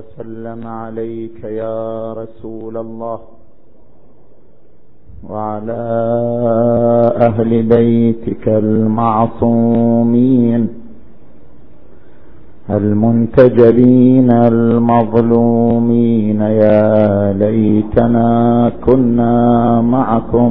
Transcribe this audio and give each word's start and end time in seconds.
وسلم 0.00 0.60
عليك 0.66 1.38
يا 1.44 2.12
رسول 2.12 2.76
الله 2.76 3.18
وعلى 5.30 5.82
أهل 7.28 7.50
بيتك 7.62 8.44
المعصومين 8.62 9.82
المنتجبين 12.70 14.30
المظلومين 14.52 16.40
يا 16.40 17.32
ليتنا 17.32 18.28
كنا 18.86 19.34
معكم 19.80 20.50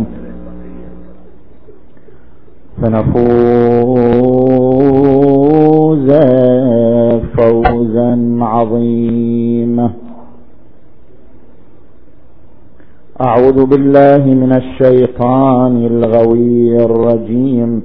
فنفوز 4.80 6.10
فوزا 7.20 8.38
عظيما. 8.42 9.92
أعوذ 13.22 13.66
بالله 13.66 14.24
من 14.26 14.52
الشيطان 14.54 15.86
الغوي 15.86 16.86
الرجيم. 16.86 17.82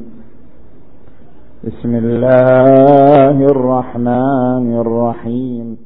بسم 1.65 1.95
الله 1.95 3.47
الرحمن 3.47 4.81
الرحيم. 4.81 5.77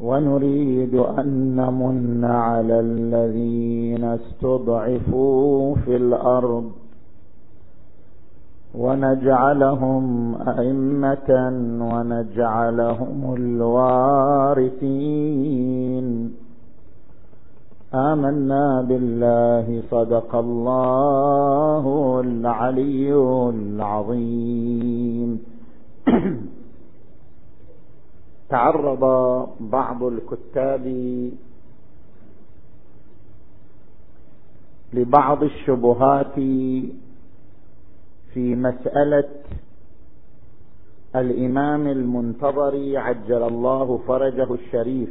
ونريد 0.00 0.94
أن 0.94 1.56
نمن 1.56 2.24
على 2.24 2.80
الذين 2.80 4.04
استضعفوا 4.04 5.74
في 5.74 5.96
الأرض. 5.96 6.81
ونجعلهم 8.74 10.34
أئمة 10.48 11.30
ونجعلهم 11.92 13.34
الوارثين. 13.34 14.76
آمنا 17.94 18.82
بالله 18.88 19.82
صدق 19.90 20.34
الله 20.34 21.84
العلي 22.24 23.14
العظيم. 23.54 25.38
تعرض 28.50 29.04
بعض 29.60 30.02
الكتاب 30.02 30.84
لبعض 34.92 35.42
الشبهات 35.42 36.38
في 38.34 38.54
مسألة 38.54 39.28
الإمام 41.16 41.86
المنتظر 41.86 42.98
عجل 42.98 43.42
الله 43.42 43.98
فرجه 44.06 44.54
الشريف. 44.54 45.08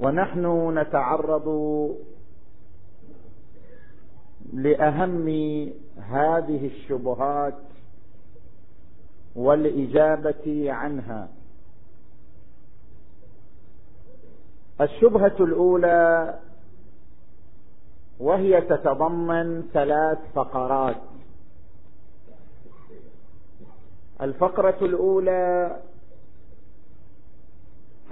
ونحن 0.00 0.78
نتعرض 0.78 1.48
لأهم 4.52 5.28
هذه 5.98 6.66
الشبهات 6.66 7.58
والإجابة 9.36 10.72
عنها. 10.72 11.28
الشبهة 14.80 15.36
الأولى 15.40 16.38
وهي 18.22 18.60
تتضمن 18.60 19.62
ثلاث 19.72 20.18
فقرات. 20.34 20.96
الفقرة 24.20 24.78
الأولى 24.82 25.76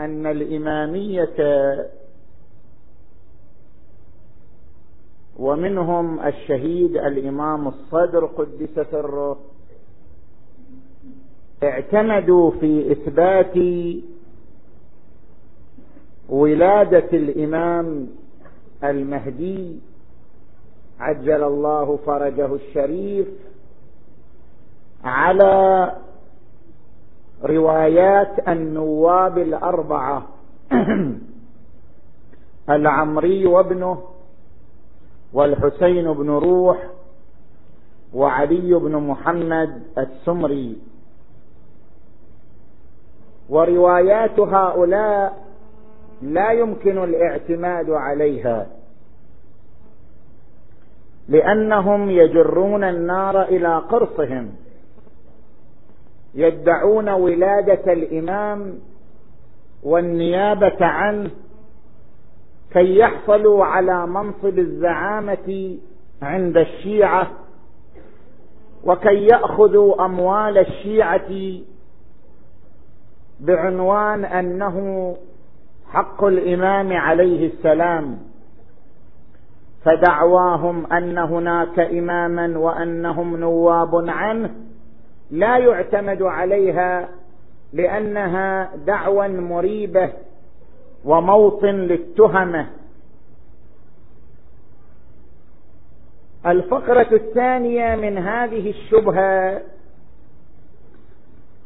أن 0.01 0.27
الإمامية 0.27 1.37
ومنهم 5.39 6.21
الشهيد 6.27 6.97
الإمام 6.97 7.69
الصدر 7.69 8.27
قدس 8.27 8.87
سره 8.91 9.39
اعتمدوا 11.63 12.51
في 12.51 12.93
إثبات 12.93 13.57
ولادة 16.29 17.09
الإمام 17.13 18.09
المهدي 18.85 19.81
عجل 21.01 21.45
الله 21.45 21.99
فرجه 22.07 22.55
الشريف 22.55 23.27
على 25.05 25.93
روايات 27.45 28.49
النواب 28.49 29.39
الأربعة. 29.39 30.27
العمري 32.71 33.47
وابنه 33.47 34.03
والحسين 35.33 36.13
بن 36.13 36.31
روح 36.31 36.87
وعلي 38.15 38.75
بن 38.75 38.97
محمد 38.97 39.83
السمري. 39.99 40.79
وروايات 43.49 44.41
هؤلاء 44.41 45.45
لا 46.23 46.51
يمكن 46.51 47.05
الاعتماد 47.05 47.91
عليها. 47.91 48.80
لأنهم 51.29 52.11
يجرون 52.11 52.85
النار 52.85 53.43
إلى 53.43 53.79
قرصهم. 53.79 54.53
يدعون 56.35 57.09
ولادة 57.09 57.93
الإمام 57.93 58.79
والنيابة 59.83 60.87
عنه 60.87 61.31
كي 62.73 62.99
يحصلوا 62.99 63.65
على 63.65 64.07
منصب 64.07 64.59
الزعامة 64.59 65.79
عند 66.23 66.57
الشيعة 66.57 67.31
وكي 68.85 69.27
يأخذوا 69.27 70.05
أموال 70.05 70.59
الشيعة 70.59 71.61
بعنوان 73.41 74.25
أنه 74.25 75.17
حق 75.89 76.25
الإمام 76.25 76.93
عليه 76.93 77.47
السلام. 77.53 78.19
فدعواهم 79.85 80.93
أن 80.93 81.19
هناك 81.19 81.79
إماما 81.79 82.59
وأنهم 82.59 83.37
نواب 83.37 84.09
عنه 84.09 84.51
لا 85.31 85.59
يعتمد 85.59 86.23
عليها 86.23 87.09
لأنها 87.73 88.77
دعوى 88.87 89.29
مريبة 89.29 90.13
وموطن 91.05 91.75
للتهمة. 91.75 92.67
الفقرة 96.47 97.09
الثانية 97.13 97.97
من 97.97 98.19
هذه 98.19 98.71
الشبهة 98.71 99.63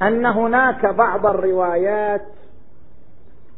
أن 0.02 0.26
هناك 0.26 0.86
بعض 0.86 1.26
الروايات 1.26 2.26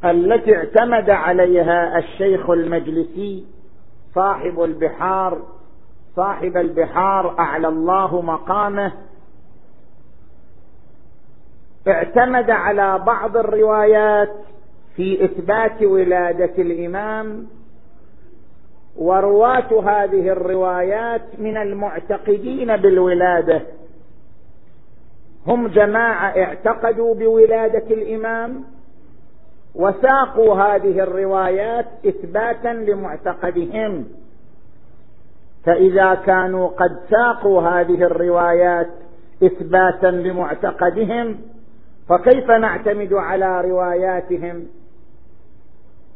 التي 0.04 0.56
اعتمد 0.56 1.10
عليها 1.10 1.98
الشيخ 1.98 2.50
المجلسي 2.50 3.55
صاحب 4.16 4.62
البحار 4.62 5.38
صاحب 6.16 6.56
البحار 6.56 7.38
أعلى 7.38 7.68
الله 7.68 8.20
مقامه. 8.20 8.92
اعتمد 11.88 12.50
على 12.50 12.98
بعض 12.98 13.36
الروايات 13.36 14.32
في 14.96 15.24
إثبات 15.24 15.82
ولادة 15.82 16.52
الإمام 16.58 17.46
ورواة 18.96 19.80
هذه 19.82 20.28
الروايات 20.28 21.22
من 21.38 21.56
المعتقدين 21.56 22.76
بالولادة. 22.76 23.62
هم 25.46 25.68
جماعة 25.68 26.28
اعتقدوا 26.28 27.14
بولادة 27.14 27.86
الإمام 27.90 28.64
وساقوا 29.76 30.54
هذه 30.54 31.00
الروايات 31.00 31.86
إثباتا 32.06 32.68
لمعتقدهم. 32.68 34.04
فإذا 35.64 36.14
كانوا 36.14 36.68
قد 36.68 36.96
ساقوا 37.10 37.62
هذه 37.62 38.02
الروايات 38.02 38.88
إثباتا 39.42 40.06
لمعتقدهم 40.06 41.38
فكيف 42.08 42.50
نعتمد 42.50 43.12
على 43.12 43.60
رواياتهم؟ 43.60 44.66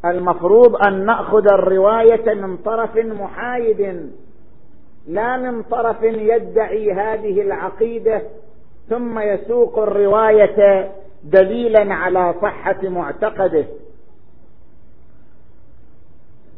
المفروض 0.05 0.77
أن 0.87 1.07
نأخذ 1.07 1.53
الرواية 1.53 2.35
من 2.35 2.57
طرف 2.57 2.97
محايد 2.97 4.11
لا 5.09 5.37
من 5.37 5.63
طرف 5.63 6.03
يدعي 6.03 6.93
هذه 6.93 7.41
العقيدة 7.43 8.23
ثم 8.89 9.19
يسوق 9.19 9.79
الرواية 9.79 10.91
دليلا 11.25 11.95
على 11.95 12.35
صحة 12.43 12.89
معتقده. 12.89 13.65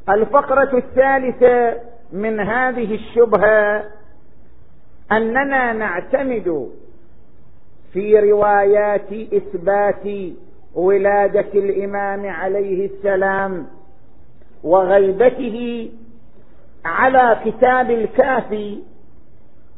الفقرة 0.09 0.79
الثالثة 0.79 1.81
من 2.13 2.41
هذه 2.41 2.95
الشبهة 2.95 3.85
أننا 5.13 5.73
نعتمد 5.73 6.71
في 7.93 8.19
روايات 8.31 9.13
إثبات 9.13 10.33
ولادة 10.75 11.49
الإمام 11.55 12.27
عليه 12.31 12.87
السلام 12.87 13.67
وغيبته 14.65 15.91
على 16.85 17.41
كتاب 17.45 17.91
الكافي 17.91 18.79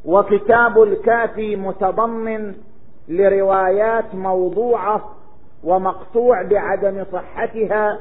وكتاب 0.05 0.83
الكافي 0.83 1.57
متضمن 1.57 2.55
لروايات 3.09 4.15
موضوعة 4.15 5.11
ومقطوع 5.65 6.43
بعدم 6.43 7.05
صحتها 7.13 7.99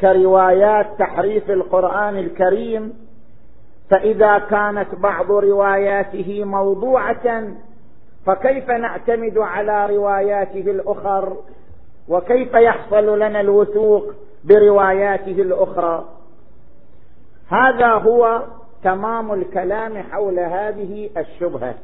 كروايات 0.00 0.86
تحريف 0.98 1.50
القرآن 1.50 2.16
الكريم 2.16 3.08
فإذا 3.90 4.38
كانت 4.38 4.94
بعض 4.94 5.32
رواياته 5.32 6.44
موضوعة 6.44 7.44
فكيف 8.26 8.70
نعتمد 8.70 9.38
على 9.38 9.96
رواياته 9.96 10.70
الأخر؟ 10.70 11.36
وكيف 12.08 12.54
يحصل 12.54 13.18
لنا 13.18 13.40
الوثوق 13.40 14.14
برواياته 14.44 15.42
الأخرى؟ 15.42 16.04
هذا 17.48 17.88
هو 17.88 18.42
تمام 18.84 19.32
الكلام 19.32 20.02
حول 20.02 20.38
هذه 20.38 21.10
الشبهة. 21.16 21.74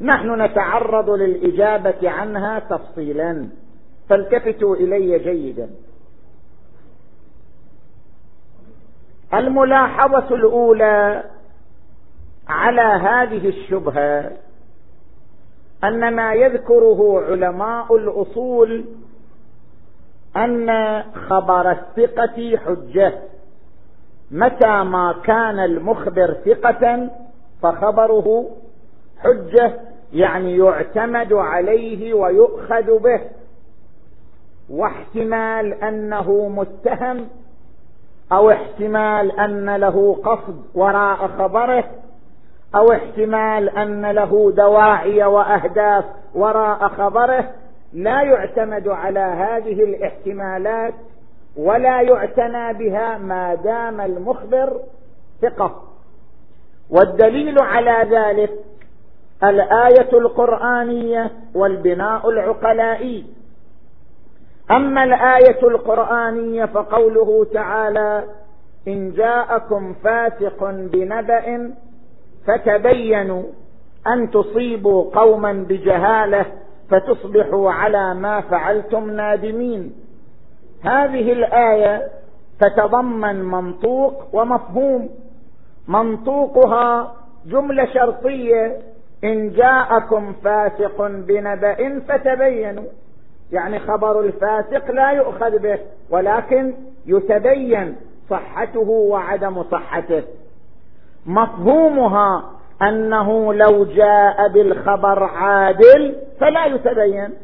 نحن 0.00 0.42
نتعرض 0.42 1.10
للإجابة 1.10 2.10
عنها 2.10 2.58
تفصيلا. 2.58 3.48
فالتفتوا 4.08 4.76
إلي 4.76 5.18
جيدا. 5.18 5.70
الملاحظة 9.34 10.34
الأولى 10.34 11.24
على 12.48 12.80
هذه 12.80 13.48
الشبهة 13.48 14.30
أن 15.84 16.14
ما 16.14 16.34
يذكره 16.34 17.24
علماء 17.24 17.96
الأصول 17.96 18.84
أن 20.36 21.02
خبر 21.28 21.70
الثقة 21.70 22.56
حجة. 22.56 23.18
متى 24.30 24.82
ما 24.82 25.14
كان 25.24 25.58
المخبر 25.58 26.36
ثقة 26.44 27.10
فخبره 27.62 28.50
حجة. 29.18 29.87
يعني 30.12 30.56
يعتمد 30.56 31.32
عليه 31.32 32.14
ويؤخذ 32.14 32.98
به 32.98 33.20
واحتمال 34.70 35.74
أنه 35.74 36.48
متهم 36.48 37.28
أو 38.32 38.50
احتمال 38.50 39.40
أن 39.40 39.76
له 39.76 40.14
قصد 40.24 40.62
وراء 40.74 41.28
خبره 41.38 41.84
أو 42.74 42.92
احتمال 42.92 43.68
أن 43.68 44.06
له 44.06 44.52
دواعي 44.56 45.24
وأهداف 45.24 46.04
وراء 46.34 46.88
خبره. 46.88 47.50
لا 47.92 48.22
يعتمد 48.22 48.88
على 48.88 49.20
هذه 49.20 49.84
الاحتمالات 49.84 50.94
ولا 51.56 52.00
يعتنى 52.00 52.72
بها 52.72 53.18
ما 53.18 53.54
دام 53.54 54.00
المخبر 54.00 54.80
ثقة. 55.42 55.82
والدليل 56.90 57.62
على 57.62 58.16
ذلك 58.16 58.50
الآية 59.44 60.12
القرآنية 60.12 61.30
والبناء 61.54 62.30
العقلائي. 62.30 63.26
أما 64.70 65.04
الآية 65.04 65.62
القرآنية 65.62 66.64
فقوله 66.64 67.46
تعالى 67.52 68.24
إن 68.88 69.12
جاءكم 69.12 69.94
فاسق 70.04 70.70
بنبأ 70.70 71.72
فتبينوا 72.46 73.42
أن 74.06 74.30
تصيبوا 74.30 75.20
قوما 75.20 75.52
بجهالة 75.52 76.46
فتصبحوا 76.90 77.70
على 77.70 78.14
ما 78.14 78.40
فعلتم 78.40 79.10
نادمين. 79.10 79.92
هذه 80.84 81.32
الآية 81.32 82.08
تتضمن 82.60 83.44
منطوق 83.44 84.14
ومفهوم. 84.32 85.10
منطوقها 85.88 87.14
جملة 87.46 87.86
شرطية 87.94 88.78
إن 89.24 89.50
جاءكم 89.50 90.32
فاسق 90.44 91.06
بنبأ 91.06 92.00
فتبينوا. 92.08 92.84
يعني 93.52 93.78
خبر 93.78 94.20
الفاسق 94.20 94.90
لا 94.90 95.10
يؤخذ 95.10 95.58
به 95.58 95.78
ولكن 96.10 96.74
يتبين 97.06 97.96
صحته 98.30 98.88
وعدم 98.88 99.62
صحته. 99.62 100.22
مفهومها 101.26 102.44
أنه 102.82 103.54
لو 103.54 103.84
جاء 103.84 104.48
بالخبر 104.48 105.24
عادل 105.24 106.16
فلا 106.40 106.66
يتبين. 106.66 107.34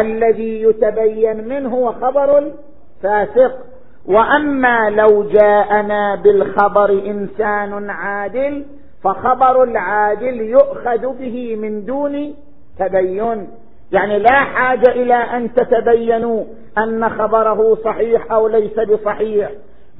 الذي 0.00 0.62
يتبين 0.62 1.48
منه 1.48 1.74
هو 1.74 1.92
خبر 1.92 2.38
الفاسق. 2.38 3.58
وأما 4.06 4.90
لو 4.90 5.22
جاءنا 5.22 6.14
بالخبر 6.14 6.90
إنسان 6.90 7.90
عادل 7.90 8.64
فخبر 9.04 9.62
العادل 9.62 10.40
يؤخذ 10.40 11.18
به 11.18 11.56
من 11.56 11.84
دون 11.84 12.34
تبين. 12.78 13.48
يعني 13.92 14.18
لا 14.18 14.40
حاجة 14.44 14.90
إلى 14.90 15.14
أن 15.14 15.54
تتبينوا 15.54 16.44
أن 16.78 17.08
خبره 17.08 17.74
صحيح 17.84 18.32
أو 18.32 18.48
ليس 18.48 18.80
بصحيح. 18.80 19.50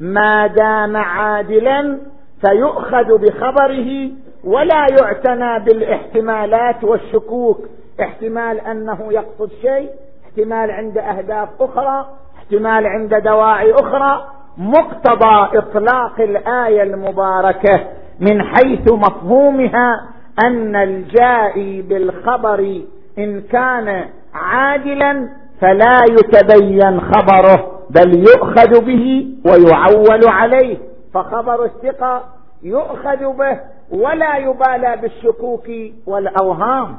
ما 0.00 0.46
دام 0.46 0.96
عادلا 0.96 1.98
فيؤخذ 2.40 3.19
بخبره 3.19 4.10
ولا 4.44 4.87
يعتنى 5.00 5.64
بالإحتمالات 5.64 6.84
والشكوك. 6.84 7.60
احتمال 8.00 8.60
أنه 8.60 8.99
يقصد 9.10 9.50
شيء 9.62 9.90
احتمال 10.25 10.70
عند 10.70 10.99
أهداف 10.99 11.49
أخرى 11.60 12.06
احتمال 12.38 12.87
عند 12.87 13.14
دواعي 13.14 13.72
أخرى. 13.72 14.25
مقتضى 14.58 15.58
إطلاق 15.58 16.20
الآية 16.20 16.82
المباركة. 16.82 17.81
من 18.20 18.42
حيث 18.42 18.92
مفهومها 18.92 20.04
أن 20.44 20.76
الجائي 20.76 21.82
بالخبر 21.82 22.80
إن 23.18 23.40
كان 23.40 24.04
عاجلا 24.34 25.28
فلا 25.60 25.98
يتبين 26.10 27.00
خبره 27.00 27.80
بل 27.90 28.18
يؤخذ 28.18 28.84
به 28.84 29.26
ويعول 29.44 30.28
عليه. 30.28 30.76
فخبر 31.14 31.64
الثقة 31.64 32.24
يؤخذ 32.62 33.36
به 33.36 33.60
ولا 33.90 34.36
يبالى 34.36 34.96
بالشكوك 35.02 35.68
والأوهام. 36.06 36.98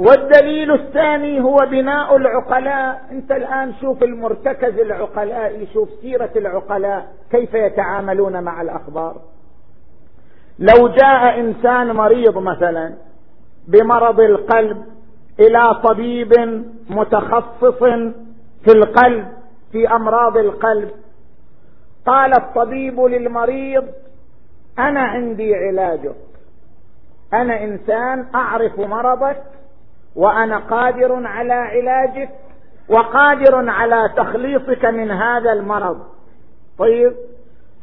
والدليل 0.00 0.72
الثاني 0.72 1.40
هو 1.40 1.56
بناء 1.70 2.16
العقلاء. 2.16 3.02
انت 3.10 3.32
الآن 3.32 3.74
شوف 3.80 4.02
المرتكز 4.02 4.78
العقلاء 4.78 5.66
شوف 5.74 5.88
سيرة 6.02 6.30
العقلاء 6.36 7.06
كيف 7.30 7.54
يتعاملون 7.54 8.42
مع 8.42 8.62
الأخبار. 8.62 9.16
لو 10.58 10.88
جاء 10.88 11.40
إنسان 11.40 11.92
مريض 11.92 12.38
مثلا 12.38 12.94
بمرض 13.68 14.20
القلب 14.20 14.84
إلى 15.40 15.74
طبيب 15.84 16.32
متخصص 16.90 17.78
في 18.64 18.72
القلب 18.72 19.28
في 19.72 19.88
أمراض 19.88 20.36
القلب 20.36 20.90
قال 22.06 22.34
الطبيب 22.34 23.00
للمريض 23.00 23.84
أنا 24.78 25.00
عندي 25.00 25.54
علاجك. 25.54 26.16
أنا 27.32 27.64
إنسان 27.64 28.26
أعرف 28.34 28.78
مرضك 28.78 29.42
وأنا 30.16 30.58
قادر 30.58 31.26
على 31.26 31.52
علاجك 31.52 32.28
وقادر 32.88 33.70
على 33.70 34.10
تخليصك 34.16 34.84
من 34.84 35.10
هذا 35.10 35.52
المرض. 35.52 36.00
طيب 36.78 37.12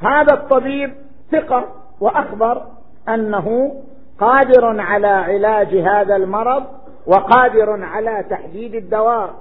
هذا 0.01 0.34
الطبيب 0.34 0.93
ثقة 1.31 1.65
وأخبر 2.00 2.63
أنه 3.10 3.75
قادر 4.19 4.81
على 4.81 5.07
علاج 5.07 5.75
هذا 5.75 6.15
المرض 6.15 6.63
وقادر 7.05 7.84
على 7.84 8.25
تحديد 8.29 8.75
الدواء. 8.75 9.34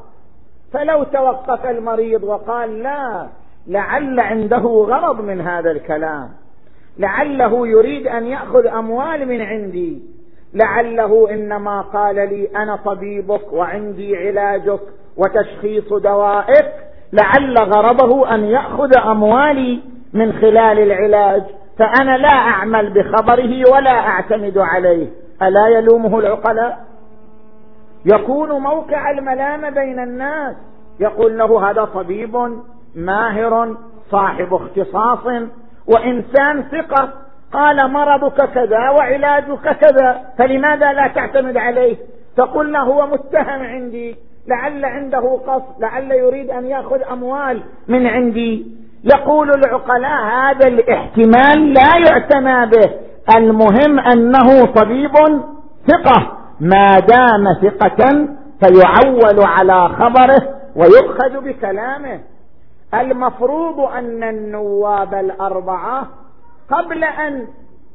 فلو 0.72 1.04
توقف 1.04 1.66
المريض 1.66 2.24
وقال 2.24 2.82
لا 2.82 3.26
لعل 3.66 4.20
عنده 4.20 4.86
غرض 4.88 5.20
من 5.20 5.40
هذا 5.40 5.70
الكلام. 5.70 6.28
لعله 6.98 7.66
يريد 7.66 8.06
أن 8.06 8.26
يأخذ 8.26 8.66
أموال 8.66 9.28
من 9.28 9.40
عندي. 9.40 10.15
لعله 10.56 11.30
إنما 11.30 11.80
قال 11.80 12.14
لي 12.14 12.48
أنا 12.56 12.76
طبيبك 12.76 13.52
وعندي 13.52 14.16
علاجك 14.16 14.80
وتشخيص 15.16 15.92
دوائك 15.92 16.72
لعل 17.12 17.58
غرضه 17.58 18.34
أن 18.34 18.44
يأخذ 18.44 18.98
أموالي 18.98 19.80
من 20.12 20.32
خلال 20.32 20.78
العلاج 20.78 21.42
فأنا 21.78 22.16
لا 22.16 22.32
أعمل 22.32 22.90
بخبره 22.90 23.70
ولا 23.72 23.90
أعتمد 23.90 24.58
عليه. 24.58 25.08
ألا 25.42 25.68
يلومه 25.68 26.18
العقلاء؟ 26.18 26.78
يكون 28.04 28.50
موقع 28.50 29.10
الملامه 29.10 29.70
بين 29.70 29.98
الناس. 29.98 30.56
يقول 31.00 31.38
له 31.38 31.70
هذا 31.70 31.84
طبيب 31.84 32.60
ماهر 32.94 33.76
صاحب 34.10 34.54
اختصاص 34.54 35.26
وإنسان 35.86 36.62
ثقة. 36.62 37.12
قال 37.52 37.92
مرضك 37.92 38.50
كذا 38.50 38.90
وعلاجك 38.90 39.78
كذا 39.80 40.20
فلماذا 40.38 40.92
لا 40.92 41.08
تعتمد 41.08 41.56
عليه؟ 41.56 41.96
له 42.38 42.80
هو 42.80 43.06
متهم 43.06 43.62
عندي 43.62 44.16
لعل 44.48 44.84
عنده 44.84 45.40
قصد 45.46 45.80
لعل 45.80 46.12
يريد 46.12 46.50
أن 46.50 46.66
يأخذ 46.66 47.02
أموال 47.12 47.62
من 47.88 48.06
عندي. 48.06 48.66
يقول 49.04 49.50
العقلاء 49.50 50.24
هذا 50.24 50.68
الاحتمال 50.68 51.72
لا 51.72 51.96
يعتنى 52.10 52.66
به. 52.66 52.90
المهم 53.36 53.98
أنه 53.98 54.66
طبيب 54.66 55.12
ثقة 55.86 56.32
ما 56.60 56.98
دام 56.98 57.54
ثقة 57.62 58.28
فيعول 58.60 59.46
على 59.46 59.88
خبره 59.88 60.56
ويؤخذ 60.76 61.40
بكلامه. 61.40 62.20
المفروض 62.94 63.80
أن 63.80 64.22
النواب 64.22 65.14
الأربعة 65.14 66.06
قبل 66.70 67.04
أن 67.04 67.46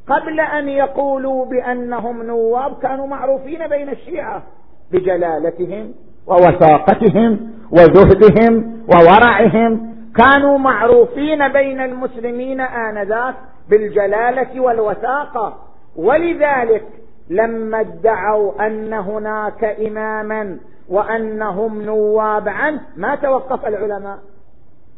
قبل 0.08 0.40
أن 0.40 0.70
يقولوا 0.70 1.46
بأنهم 1.46 2.24
نواب 2.24 2.80
كانوا 2.82 3.08
معروفين 3.08 3.68
بين 3.68 3.90
الشيعة 3.90 4.44
بجلالتهم 4.92 5.94
ووثاقتهم 6.28 7.52
وزهدهم 7.72 8.84
وورعهم. 8.88 9.96
كانوا 10.16 10.58
معروفين 10.58 11.48
بين 11.48 11.80
المسلمين 11.80 12.62
آنذاك 12.62 13.36
بالجلالة 13.70 14.60
والوثاقة. 14.62 15.58
ولذلك 15.96 16.84
لما 17.30 17.80
ادعوا 17.80 18.68
أن 18.68 18.94
هناك 18.94 19.64
إماما 19.64 20.58
وأنهم 20.90 21.82
نواب 21.82 22.50
عنه 22.50 22.82
ما 22.98 23.16
توقف 23.16 23.66
العلماء. 23.66 24.18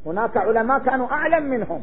هناك 0.05 0.37
علماء 0.37 0.79
كانوا 0.79 1.07
أعلم 1.07 1.43
منهم. 1.43 1.81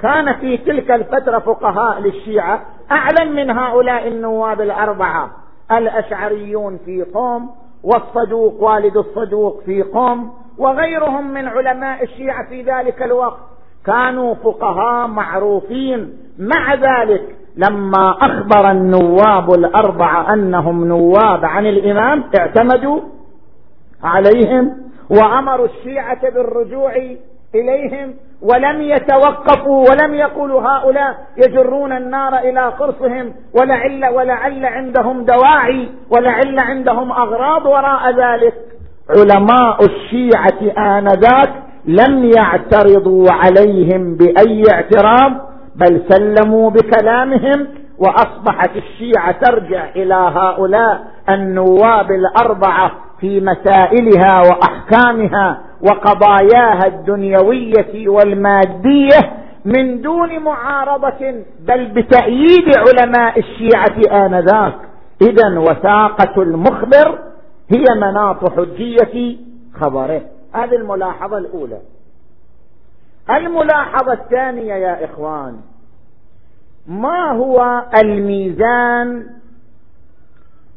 كان 0.00 0.34
في 0.34 0.56
تلك 0.56 0.90
الفترة 0.90 1.38
فقهاء 1.38 2.00
للشيعة 2.00 2.62
اعلم 2.90 3.36
من 3.36 3.50
هؤلاء 3.50 4.08
النواب 4.08 4.60
الأربعة 4.60 5.30
الأشعريون 5.72 6.78
في 6.84 7.04
قوم 7.14 7.50
والصدوق 7.84 8.62
والد 8.62 8.96
الصدوق 8.96 9.62
في 9.66 9.82
قوم 9.82 10.32
وغيرهم 10.58 11.30
من 11.30 11.48
علماء 11.48 12.04
الشيعة 12.04 12.48
في 12.48 12.62
ذلك 12.62 13.02
الوقت. 13.02 13.40
كانوا 13.86 14.34
فقهاء 14.34 15.06
معروفين. 15.06 16.18
مع 16.38 16.74
ذلك 16.74 17.36
لما 17.56 18.10
أخبر 18.10 18.70
النواب 18.70 19.54
الأربعة 19.54 20.32
أنهم 20.32 20.84
نواب 20.84 21.44
عن 21.44 21.66
الإمام 21.66 22.24
اعتمدوا 22.38 23.00
عليهم 24.02 24.76
وأمروا 25.10 25.66
الشيعة 25.66 26.30
بالرجوع 26.30 26.92
إليهم 27.60 28.14
ولم 28.42 28.82
يتوقفوا 28.82 29.86
ولم 29.90 30.14
يقولوا 30.14 30.62
هؤلاء 30.62 31.14
يجرون 31.36 31.92
النار 31.92 32.38
إلى 32.38 32.60
قرصهم 32.60 33.32
ولعل 33.60 34.04
ولعل 34.14 34.66
عندهم 34.66 35.24
دواعي 35.24 35.88
ولعل 36.10 36.58
عندهم 36.58 37.12
أغراض 37.12 37.66
وراء 37.66 38.10
ذلك. 38.10 38.54
علماء 39.10 39.78
الشيعة 39.84 40.96
آنذاك 40.98 41.52
لم 41.86 42.30
يعترضوا 42.36 43.26
عليهم 43.30 44.16
بأي 44.16 44.62
اعتراض 44.72 45.32
بل 45.76 46.02
سلموا 46.08 46.70
بكلامهم 46.70 47.66
وأصبحت 47.98 48.70
الشيعة 48.76 49.32
ترجع 49.32 49.84
إلى 49.96 50.14
هؤلاء 50.14 51.00
النواب 51.28 52.10
الأربعة 52.10 52.90
في 53.20 53.40
مسائلها 53.40 54.40
وأحكامها 54.40 55.60
وقضاياها 55.90 56.86
الدنيوية 56.86 58.08
والمادية 58.08 59.32
من 59.64 60.00
دون 60.00 60.38
معارضة 60.38 61.44
بل 61.60 61.86
بتأييد 61.86 62.76
علماء 62.76 63.38
الشيعة 63.38 64.26
آنذاك. 64.26 64.78
اذا 65.22 65.58
وثاقة 65.58 66.42
المخبر 66.42 67.18
هي 67.70 67.84
مناط 67.96 68.52
حجية 68.52 69.36
خبره. 69.80 70.20
هذه 70.52 70.76
الملاحظة 70.76 71.38
الأولى. 71.38 71.78
الملاحظة 73.30 74.12
الثانية 74.12 74.74
يا 74.74 75.04
إخوان 75.04 75.56
ما 76.86 77.32
هو 77.32 77.84
الميزان 78.02 79.26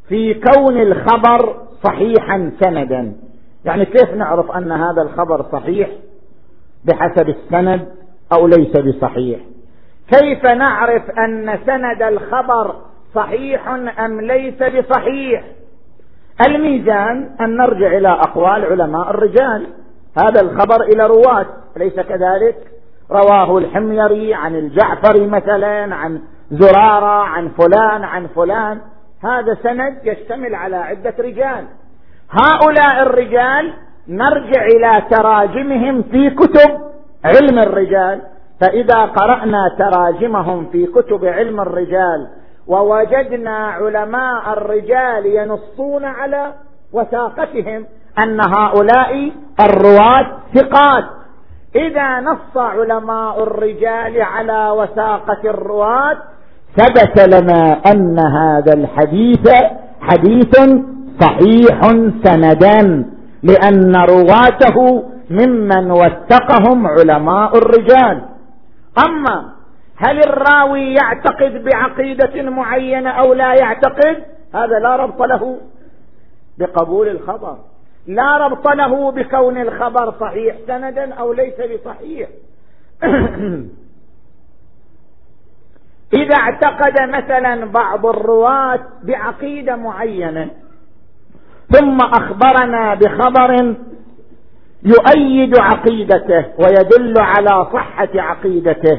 في 0.08 0.34
كون 0.34 0.80
الخبر 0.80 1.56
صحيحا 1.84 2.52
سندا؟ 2.60 3.12
يعني 3.64 3.84
كيف 3.84 4.10
نعرف 4.10 4.50
أن 4.50 4.72
هذا 4.72 5.02
الخبر 5.02 5.46
صحيح 5.52 5.90
بحسب 6.84 7.28
السند 7.28 7.88
أو 8.32 8.46
ليس 8.46 8.76
بصحيح؟ 8.76 9.40
كيف 10.10 10.46
نعرف 10.46 11.02
أن 11.10 11.58
سند 11.66 12.02
الخبر 12.02 12.74
صحيح 13.14 13.68
أم 13.98 14.20
ليس 14.20 14.62
بصحيح؟ 14.62 15.44
الميزان 16.46 17.30
أن 17.40 17.56
نرجع 17.56 17.98
إلى 17.98 18.08
أقوال 18.08 18.64
علماء 18.64 19.10
الرجال. 19.10 19.66
هذا 20.18 20.40
الخبر 20.40 20.82
إلى 20.82 21.06
رواة 21.06 21.46
اليس 21.76 21.94
كذلك؟ 21.94 22.56
رواه 23.10 23.58
الحميري 23.58 24.34
عن 24.34 24.54
الجعفري 24.56 25.26
مثلا 25.26 25.94
عن 25.94 26.22
زرارة 26.50 27.24
عن 27.24 27.48
فلان 27.48 28.04
عن 28.04 28.26
فلان. 28.26 28.80
هذا 29.24 29.54
سند 29.62 29.98
يشتمل 30.04 30.54
على 30.54 30.76
عدة 30.76 31.14
رجال. 31.18 31.64
هؤلاء 32.30 33.02
الرجال 33.02 33.72
نرجع 34.08 34.64
إلى 34.64 35.02
تراجمهم 35.10 36.02
في 36.02 36.30
كتب 36.30 36.70
علم 37.24 37.58
الرجال. 37.58 38.22
فإذا 38.60 39.04
قرأنا 39.04 39.76
تراجمهم 39.78 40.66
في 40.72 40.86
كتب 40.86 41.24
علم 41.24 41.60
الرجال 41.60 42.28
ووجدنا 42.66 43.56
علماء 43.66 44.52
الرجال 44.52 45.26
ينصون 45.26 46.04
على 46.04 46.52
وثاقتهم 46.92 47.86
أن 48.18 48.40
هؤلاء 48.40 49.32
الرواة 49.60 50.26
ثقات. 50.54 51.04
إذا 51.76 52.20
نص 52.20 52.56
علماء 52.56 53.42
الرجال 53.42 54.22
على 54.22 54.70
وثاقة 54.70 55.40
الرواة 55.44 56.16
ثبت 56.76 57.20
لنا 57.34 57.80
أن 57.92 58.18
هذا 58.18 58.72
الحديث 58.72 59.48
حديث 60.00 60.58
صحيح 61.20 61.80
سندا 62.24 63.04
لأن 63.42 63.96
رواته 63.96 65.04
ممن 65.30 65.90
وثقهم 65.90 66.86
علماء 66.86 67.58
الرجال. 67.58 68.22
أما 69.06 69.52
هل 69.96 70.18
الراوي 70.18 70.94
يعتقد 70.94 71.64
بعقيدة 71.64 72.50
معينة 72.50 73.10
أو 73.10 73.34
لا 73.34 73.54
يعتقد؟ 73.54 74.16
هذا 74.54 74.78
لا 74.78 74.96
ربط 74.96 75.22
له 75.22 75.58
بقبول 76.58 77.08
الخبر. 77.08 77.56
لا 78.06 78.36
ربط 78.36 78.68
له 78.68 79.10
بكون 79.10 79.60
الخبر 79.60 80.14
صحيح 80.20 80.56
سندا 80.66 81.14
أو 81.14 81.32
ليس 81.32 81.54
بصحيح. 81.54 82.28
إذا 86.12 86.36
اعتقد 86.36 87.00
مثلا 87.08 87.64
بعض 87.64 88.06
الرواة 88.06 88.80
بعقيدة 89.02 89.76
معينة 89.76 90.50
ثم 91.70 91.98
أخبرنا 92.00 92.94
بخبر 92.94 93.74
يؤيد 94.84 95.58
عقيدته 95.58 96.44
ويدل 96.58 97.14
على 97.18 97.66
صحة 97.72 98.08
عقيدته. 98.14 98.98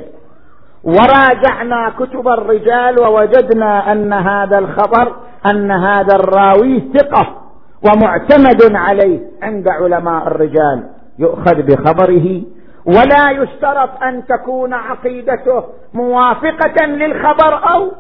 وراجعنا 0.84 1.94
كتب 2.00 2.28
الرجال 2.28 3.00
ووجدنا 3.00 3.92
أن 3.92 4.14
هذا 4.14 4.60
الخبر 4.60 5.16
أن 5.52 5.72
هذا 5.72 6.16
الراوي 6.16 6.84
ثقة 6.98 7.38
ومعتمد 7.86 8.76
عليه 8.76 9.20
عند 9.42 9.68
علماء 9.68 10.28
الرجال. 10.28 10.84
يؤخذ 11.20 11.62
بخبره. 11.62 12.42
ولا 12.86 13.32
يشترط 13.32 14.04
أن 14.04 14.26
تكون 14.26 14.74
عقيدته 14.74 15.64
موافقة 15.94 16.86
للخبر 16.86 17.74
أو 17.74 17.92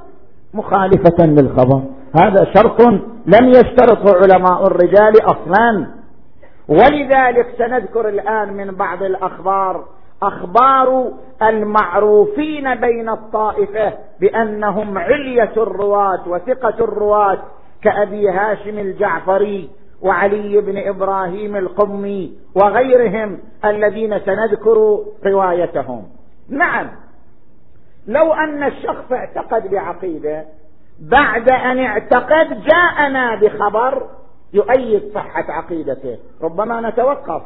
مخالفة 0.53 1.25
للخبر. 1.25 1.81
هذا 2.15 2.53
شرط 2.53 2.81
لم 3.25 3.49
يشترطه 3.49 4.15
علماء 4.21 4.67
الرجال 4.67 5.13
أصلا. 5.25 5.87
ولذلك 6.67 7.47
سنذكر 7.57 8.09
الآن 8.09 8.53
من 8.53 8.71
بعض 8.71 9.03
الأخبار 9.03 9.85
أخبار 10.23 11.11
المعروفين 11.41 12.75
بين 12.75 13.09
الطائفة 13.09 13.93
بأنهم 14.19 14.97
علية 14.97 15.53
الرواة 15.57 16.27
وثقة 16.27 16.83
الرواة 16.83 17.37
كأبي 17.83 18.29
هاشم 18.29 18.79
الجعفري 18.79 19.69
وعلي 20.01 20.61
بن 20.61 20.77
إبراهيم 20.77 21.55
القمي 21.55 22.33
وغيرهم 22.55 23.39
الذين 23.65 24.19
سنذكر 24.19 24.99
روايتهم. 25.25 26.03
نعم. 26.49 26.87
لو 28.07 28.33
أن 28.33 28.63
الشخص 28.63 29.11
اعتقد 29.11 29.71
بعقيدة 29.71 30.45
بعد 30.99 31.49
أن 31.49 31.79
اعتقد 31.79 32.63
جاءنا 32.63 33.35
بخبر 33.35 34.07
يؤيد 34.53 35.03
صحة 35.15 35.45
عقيدته. 35.49 36.17
ربما 36.41 36.89
نتوقف. 36.89 37.41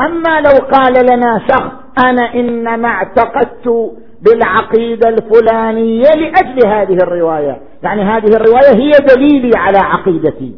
أما 0.00 0.40
لو 0.40 0.66
قال 0.72 1.06
لنا 1.12 1.40
شخص 1.48 1.72
أنا 2.08 2.34
إنما 2.34 2.88
اعتقدت 2.88 3.96
بالعقيدة 4.22 5.08
الفلانية 5.08 6.10
لأجل 6.16 6.66
هذه 6.66 6.96
الرواية. 7.02 7.60
يعني 7.82 8.02
هذه 8.02 8.36
الرواية 8.36 8.74
هي 8.74 8.90
دليلي 8.90 9.50
على 9.56 9.78
عقيدتي. 9.78 10.56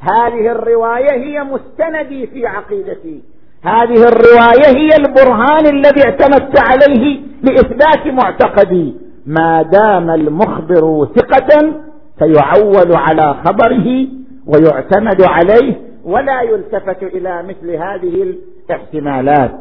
هذه 0.00 0.52
الرواية 0.52 1.12
هي 1.12 1.44
مستندي 1.44 2.26
في 2.26 2.46
عقيدتي. 2.46 3.22
هذه 3.64 4.08
الرواية 4.08 4.76
هي 4.78 4.88
البرهان 4.96 5.66
الذي 5.66 6.04
اعتمدت 6.04 6.58
عليه 6.60 7.20
لإثبات 7.42 8.06
معتقدي. 8.06 8.94
ما 9.26 9.62
دام 9.62 10.10
المخبر 10.10 11.06
ثقة 11.16 11.74
فيعول 12.18 12.96
على 12.96 13.34
خبره 13.44 14.06
ويعتمد 14.46 15.22
عليه 15.22 15.80
ولا 16.04 16.42
يلتفت 16.42 17.02
إلى 17.02 17.42
مثل 17.42 17.70
هذه 17.70 18.34
الاحتمالات. 18.70 19.52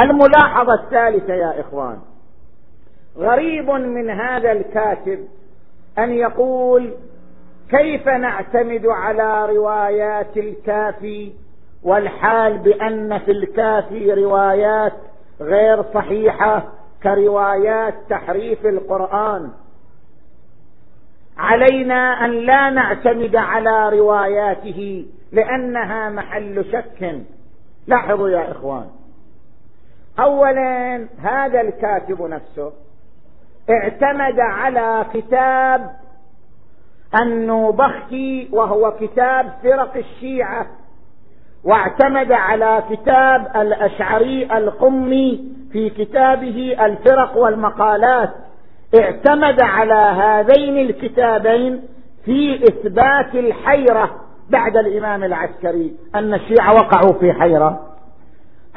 الملاحظة 0.00 0.74
الثالثة 0.74 1.34
يا 1.34 1.60
إخوان. 1.60 1.98
غريب 3.18 3.70
من 3.70 4.10
هذا 4.10 4.52
الكاتب 4.52 5.18
أن 5.98 6.12
يقول 6.12 6.90
كيف 7.70 8.08
نعتمد 8.08 8.86
على 8.86 9.46
روايات 9.56 10.36
الكافي 10.36 11.32
والحال 11.82 12.58
بأن 12.58 13.18
في 13.18 13.30
الكافي 13.30 14.12
روايات 14.12 14.92
غير 15.40 15.82
صحيحة 15.94 16.62
كروايات 17.02 17.94
تحريف 18.08 18.66
القرآن. 18.66 19.50
علينا 21.38 22.24
أن 22.24 22.30
لا 22.30 22.70
نعتمد 22.70 23.36
على 23.36 23.98
رواياته 23.98 25.06
لأنها 25.32 26.10
محل 26.10 26.64
شك. 26.72 27.20
لاحظوا 27.86 28.28
يا 28.28 28.50
إخوان. 28.50 28.86
أولا 30.18 31.06
هذا 31.22 31.60
الكاتب 31.60 32.22
نفسه 32.22 32.72
اعتمد 33.70 34.40
على 34.40 35.06
كتاب 35.14 35.90
النوبختي 37.20 38.48
وهو 38.52 38.96
كتاب 39.00 39.52
فرق 39.62 39.96
الشيعة. 39.96 40.66
واعتمد 41.64 42.32
على 42.32 42.82
كتاب 42.90 43.46
الأشعري 43.56 44.58
القمي 44.58 45.44
في 45.72 45.90
كتابه 45.90 46.76
الفرق 46.80 47.36
والمقالات. 47.36 48.30
اعتمد 49.00 49.62
على 49.62 49.94
هذين 49.94 50.78
الكتابين 50.78 51.82
في 52.24 52.64
إثبات 52.64 53.34
الحيرة 53.34 54.10
بعد 54.50 54.76
الإمام 54.76 55.24
العسكري. 55.24 55.92
أن 56.14 56.34
الشيعة 56.34 56.74
وقعوا 56.74 57.12
في 57.12 57.32
حيرة. 57.32 57.80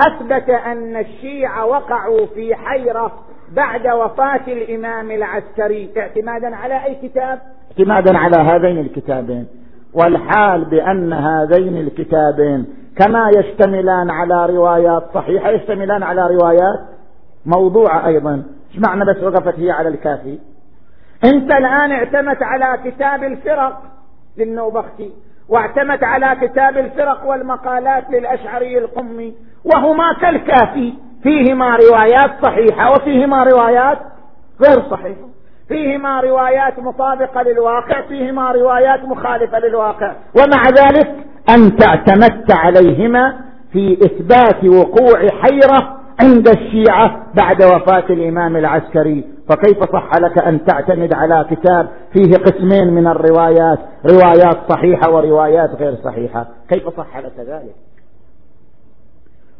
أثبت 0.07 0.49
أن 0.49 0.97
الشيعة 0.97 1.65
وقعوا 1.65 2.25
في 2.25 2.55
حيرة 2.55 3.11
بعد 3.51 3.87
وفاة 3.87 4.47
الإمام 4.47 5.11
العسكري. 5.11 5.89
اعتمادا 5.97 6.55
على 6.55 6.85
أي 6.85 6.95
كتاب؟ 6.95 7.39
اعتمادا 7.71 8.17
على 8.17 8.37
هذين 8.37 8.79
الكتابين. 8.79 9.47
والحال 9.93 10.65
بأن 10.65 11.13
هذين 11.13 11.77
الكتابين 11.77 12.65
كما 12.97 13.29
يشتملان 13.37 14.09
على 14.09 14.45
روايات 14.45 15.03
صحيحة 15.13 15.49
يشتملان 15.49 16.03
على 16.03 16.27
روايات 16.27 16.79
موضوعة 17.45 18.07
أيضا. 18.07 18.43
إيش 18.71 18.79
معنى 18.87 19.05
بس 19.05 19.23
وقفت 19.23 19.59
هي 19.59 19.71
على 19.71 19.89
الكافي؟ 19.89 20.39
أنت 21.23 21.51
الآن 21.51 21.91
اعتمدت 21.91 22.43
على 22.43 22.91
كتاب 22.91 23.23
الفرق 23.23 23.81
للنوبختي 24.37 25.11
واعتمدت 25.49 26.03
على 26.03 26.47
كتاب 26.47 26.77
الفرق 26.77 27.25
والمقالات 27.25 28.03
للأشعري 28.09 28.77
القمي 28.77 29.33
وهما 29.65 30.13
كالكافي. 30.21 30.93
فيهما 31.23 31.75
روايات 31.75 32.31
صحيحة 32.45 32.91
وفيهما 32.91 33.43
روايات 33.43 33.97
غير 34.61 34.89
صحيحة. 34.91 35.27
فيهما 35.67 36.21
روايات 36.21 36.79
مطابقة 36.79 37.41
للواقع 37.41 38.01
فيهما 38.01 38.51
روايات 38.51 39.05
مخالفة 39.05 39.59
للواقع. 39.59 40.15
ومع 40.35 40.63
ذلك 40.63 41.15
أنت 41.49 41.87
اعتمدت 41.87 42.51
عليهما 42.51 43.33
في 43.71 43.93
إثبات 43.93 44.63
وقوع 44.65 45.19
حيرة 45.19 45.99
عند 46.21 46.47
الشيعة 46.47 47.25
بعد 47.33 47.63
وفاة 47.63 48.05
الإمام 48.09 48.55
العسكري. 48.55 49.23
فكيف 49.49 49.83
صح 49.83 50.11
لك 50.19 50.37
أن 50.37 50.65
تعتمد 50.65 51.13
على 51.13 51.45
كتاب 51.51 51.89
فيه 52.13 52.37
قسمين 52.37 52.93
من 52.93 53.07
الروايات؟ 53.07 53.79
روايات 54.05 54.57
صحيحة 54.69 55.11
وروايات 55.11 55.69
غير 55.69 55.95
صحيحة. 56.03 56.47
كيف 56.69 56.89
صح 56.97 57.17
لك 57.17 57.39
ذلك؟ 57.39 57.75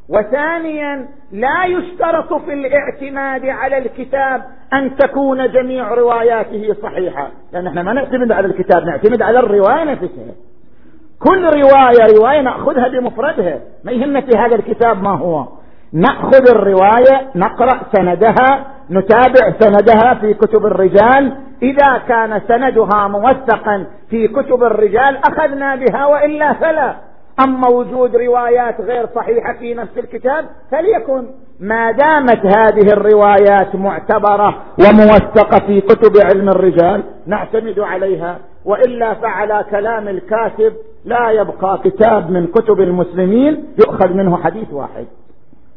وثانيا 0.10 1.08
لا 1.32 1.66
يشترط 1.66 2.34
في 2.34 2.54
الاعتماد 2.54 3.46
على 3.46 3.78
الكتاب 3.78 4.44
أن 4.74 4.96
تكون 4.96 5.52
جميع 5.52 5.94
رواياته 5.94 6.76
صحيحة. 6.84 7.30
لأن 7.54 7.68
إحنا 7.68 7.84
ما 7.84 7.94
نعتمد 7.94 8.32
على 8.32 8.48
الكتاب 8.48 8.86
نعتمد 8.86 9.22
على 9.22 9.40
الرواية 9.40 9.84
نفسها. 9.84 10.34
كل 11.20 11.44
رواية 11.44 12.18
رواية 12.20 12.42
نأخذها 12.42 12.88
بمفردها. 12.88 13.60
ما 13.84 13.92
يهمنا 13.92 14.22
في 14.22 14.38
هذا 14.38 14.56
الكتاب 14.56 15.04
ما 15.04 15.18
هو. 15.18 15.48
نأخذ 15.94 16.50
الرواية 16.50 17.30
نقرأ 17.36 17.82
سندها 17.96 18.66
نتابع 18.92 19.54
سندها 19.60 20.14
في 20.14 20.34
كتب 20.34 20.66
الرجال. 20.66 21.38
إذا 21.62 21.98
كان 22.08 22.42
سندها 22.48 23.08
موثقا 23.08 23.86
في 24.10 24.28
كتب 24.28 24.64
الرجال 24.64 25.18
أخذنا 25.18 25.76
بها 25.76 26.06
وإلا 26.06 26.54
فلا. 26.54 26.96
أما 27.40 27.68
وجود 27.68 28.16
روايات 28.16 28.82
غير 28.82 29.08
صحيحة 29.16 29.54
في 29.60 29.74
نفس 29.74 29.98
الكتاب 29.98 30.46
فليكن. 30.72 31.28
ما 31.60 31.92
دامت 31.92 32.46
هذه 32.46 32.94
الروايات 32.94 33.76
معتبرة 33.76 34.64
وموثقة 34.80 35.66
في 35.68 35.82
كتب 35.82 36.12
علم 36.24 36.50
الرجال 36.50 37.04
نعتمد 37.28 37.80
عليها. 37.80 38.40
وإلا 38.66 39.14
فعلى 39.14 39.66
كلام 39.72 40.08
الكاتب 40.08 40.74
لا 41.06 41.32
يبقى 41.32 41.82
كتاب 41.84 42.32
من 42.32 42.48
كتب 42.48 42.80
المسلمين 42.80 43.66
يؤخذ 43.80 44.10
منه 44.14 44.38
حديث 44.44 44.74
واحد. 44.74 45.06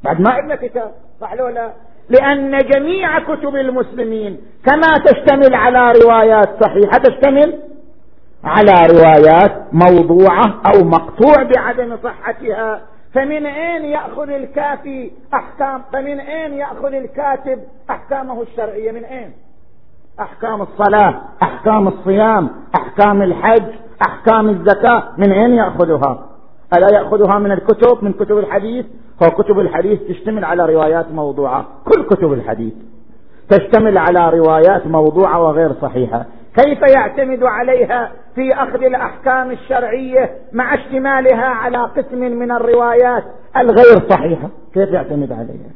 بعد 0.05 0.21
ما 0.21 0.31
عندنا 0.31 0.57
كتاب 0.57 0.91
صح 1.21 1.33
لا؟ 1.35 1.71
لأن 2.09 2.59
جميع 2.59 3.19
كتب 3.19 3.57
المسلمين 3.57 4.41
كما 4.67 4.95
تشتمل 5.05 5.55
على 5.55 5.93
روايات 6.05 6.49
صحيحة 6.65 6.99
تشتمل 6.99 7.59
على 8.47 8.73
روايات 8.93 9.53
موضوعة 9.73 10.61
أو 10.67 10.85
مقطوع 10.85 11.43
بعدم 11.43 11.97
صحتها 12.03 12.81
فمن 13.15 13.47
أين 13.47 13.85
يأخذ 13.85 14.31
الكافي 14.31 15.11
أحكام؟ 15.35 15.83
فمن 15.93 16.21
أين 16.21 16.55
يأخذ 16.55 16.95
الكاتب 16.95 17.59
أحكامه 17.91 18.43
الشرعية؟ 18.43 18.93
من 18.93 19.05
أين؟ 19.05 19.31
أحكام 20.21 20.63
الصلاة 20.63 21.21
أحكام 21.43 21.89
الصيام 21.89 22.51
أحكام 22.75 23.23
الحج 23.23 23.63
أحكام 24.09 24.49
الزكاة 24.49 25.03
من 25.19 25.33
أين 25.33 25.55
يأخذها؟ 25.55 26.27
ألا 26.77 26.89
يأخذها 26.99 27.39
من 27.39 27.53
الكتب 27.53 28.05
من 28.05 28.13
كتب 28.13 28.39
الحديث؟ 28.39 28.87
فكتب 29.21 29.59
الحديث 29.59 30.01
تشتمل 30.09 30.45
على 30.45 30.75
روايات 30.75 31.13
موضوعة 31.13 31.65
كل 31.85 32.03
كتب 32.03 32.33
الحديث 32.33 32.73
تشتمل 33.51 33.99
على 33.99 34.31
روايات 34.31 34.87
موضوعة 34.87 35.41
وغير 35.43 35.73
صحيحة. 35.83 36.25
كيف 36.57 36.83
يعتمد 36.97 37.43
عليها 37.43 38.13
في 38.35 38.55
أخذ 38.55 38.83
الأحكام 38.85 39.51
الشرعية 39.51 40.37
مع 40.53 40.75
اشتمالها 40.75 41.47
على 41.47 41.79
قسم 41.79 42.19
من 42.19 42.53
الروايات 42.53 43.25
الغير 43.57 44.11
صحيحة؟ 44.11 44.49
كيف 44.75 44.89
يعتمد 44.89 45.33
عليها؟ 45.33 45.71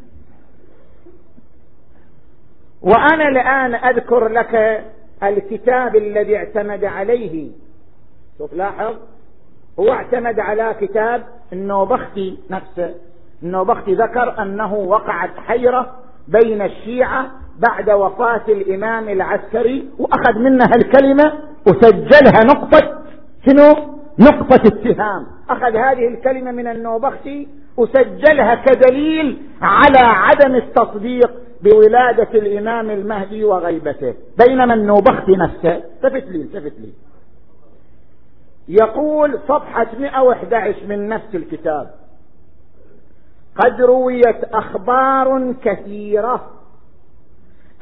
وأنا 2.83 3.29
الآن 3.29 3.75
أذكر 3.75 4.29
لك 4.29 4.85
الكتاب 5.23 5.97
الذي 5.97 6.37
اعتمد 6.37 6.85
عليه. 6.85 7.51
شوف 8.38 8.53
لاحظ 8.53 8.95
هو 9.79 9.93
اعتمد 9.93 10.40
على 10.40 10.75
كتاب 10.81 11.23
النوبختي 11.53 12.38
نفسه. 12.51 12.95
النوبختي 13.43 13.95
ذكر 13.95 14.43
أنه 14.43 14.75
وقعت 14.75 15.31
حيرة 15.47 15.95
بين 16.29 16.62
الشيعة 16.62 17.31
بعد 17.68 17.90
وفاة 17.90 18.42
الإمام 18.49 19.09
العسكري 19.09 19.88
وأخذ 19.99 20.38
منها 20.38 20.70
الكلمة 20.77 21.33
وسجلها 21.68 22.44
نقطة 22.44 23.03
شنو؟ 23.46 23.90
نقطة 24.18 24.62
اتهام. 24.66 25.27
أخذ 25.51 25.77
هذه 25.77 26.09
الكلمة 26.09 26.51
من 26.53 26.66
النوبختي 26.66 27.49
وسجلها 27.77 28.55
كدليل 28.55 29.42
على 29.62 29.99
عدم 29.99 30.55
التصديق 30.55 31.31
بولادة 31.62 32.29
الإمام 32.35 32.90
المهدي 32.90 33.44
وغيبته. 33.44 34.14
بينما 34.46 34.75
النوبختي 34.75 35.33
نفسه 35.33 35.77
التفت 35.77 36.29
لي 36.29 36.42
التفت 36.42 36.81
لي. 36.81 36.92
يقول 38.68 39.38
صفحة 39.49 39.87
111 39.99 40.87
من 40.88 41.09
نفس 41.09 41.35
الكتاب 41.35 41.90
قد 43.57 43.81
رويت 43.81 44.44
أخبار 44.44 45.55
كثيرة 45.64 46.51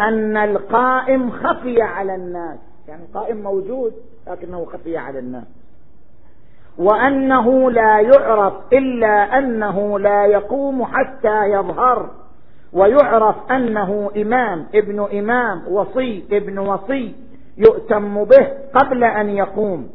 أن 0.01 0.37
القائم 0.37 1.31
خفي 1.31 1.83
على 1.83 2.15
الناس. 2.15 2.59
يعني 2.89 3.03
القائم 3.03 3.37
موجود 3.37 3.93
لكنه 4.27 4.65
خفي 4.65 4.97
على 4.97 5.19
الناس. 5.19 5.45
وأنه 6.79 7.71
لا 7.71 8.01
يعرف 8.01 8.55
إلا 8.73 9.39
أنه 9.39 9.99
لا 9.99 10.27
يقوم 10.27 10.85
حتى 10.85 11.45
يظهر. 11.45 12.11
ويعرف 12.73 13.37
أنه 13.51 14.11
إمام 14.17 14.67
ابن 14.75 15.01
إمام 15.19 15.63
وصي 15.69 16.25
ابن 16.33 16.59
وصي 16.59 17.15
يؤتم 17.59 18.25
به 18.25 18.49
قبل 18.75 19.05
أن 19.05 19.29
يقوم. 19.29 19.91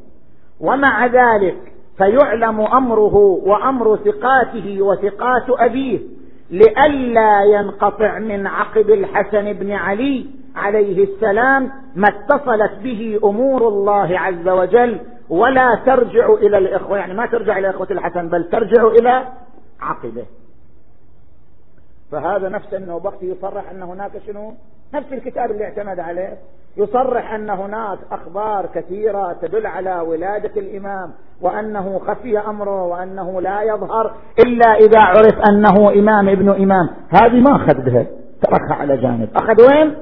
ومع 0.59 1.05
ذلك 1.05 1.73
فيعلم 1.97 2.61
أمره 2.61 3.15
وأمر 3.45 3.95
ثقاته 3.95 4.81
وثقات 4.81 5.45
أبيه. 5.49 5.99
لئلا 6.51 7.43
ينقطع 7.43 8.19
من 8.19 8.47
عقب 8.47 8.89
الحسن 8.89 9.53
بن 9.53 9.71
علي 9.71 10.25
عليه 10.55 11.03
السلام 11.03 11.71
ما 11.95 12.07
اتصلت 12.07 12.71
به 12.83 13.19
أمور 13.23 13.67
الله 13.67 14.19
عز 14.19 14.47
وجل 14.47 14.99
ولا 15.29 15.81
ترجع 15.85 16.33
إلى 16.33 16.57
الإخوة 16.57 16.97
يعني 16.97 17.13
ما 17.13 17.25
ترجع 17.25 17.57
إلى 17.57 17.69
إخوة 17.69 17.87
الحسن 17.91 18.29
بل 18.29 18.49
ترجع 18.49 18.87
إلى 18.87 19.27
عقبه. 19.81 20.25
فهذا 22.11 22.49
نفس 22.49 22.73
أنه 22.73 22.99
بختي 22.99 23.25
يصرح 23.25 23.71
أن 23.71 23.81
هناك 23.81 24.11
شنو؟ 24.27 24.53
نفس 24.93 25.13
الكتاب 25.13 25.51
اللي 25.51 25.63
اعتمد 25.63 25.99
عليه. 25.99 26.37
يصرح 26.77 27.33
أن 27.33 27.49
هناك 27.49 27.99
أخبار 28.11 28.65
كثيرة 28.75 29.35
تدل 29.41 29.67
على 29.67 29.99
ولادة 29.99 30.61
الإمام 30.61 31.11
وأنه 31.41 32.01
خفي 32.07 32.39
أمره 32.39 32.83
وأنه 32.83 33.41
لا 33.41 33.61
يظهر 33.61 34.11
إلا 34.45 34.73
إذا 34.75 34.99
عرف 35.01 35.35
أنه 35.49 35.91
إمام 35.91 36.29
ابن 36.29 36.49
إمام. 36.49 36.89
هذه 37.09 37.39
ما 37.39 37.55
اخذ 37.55 37.81
بها 37.81 38.05
تركها 38.41 38.75
على 38.75 38.97
جانب. 38.97 39.29
أخذ 39.35 39.61
وين؟ 39.61 39.95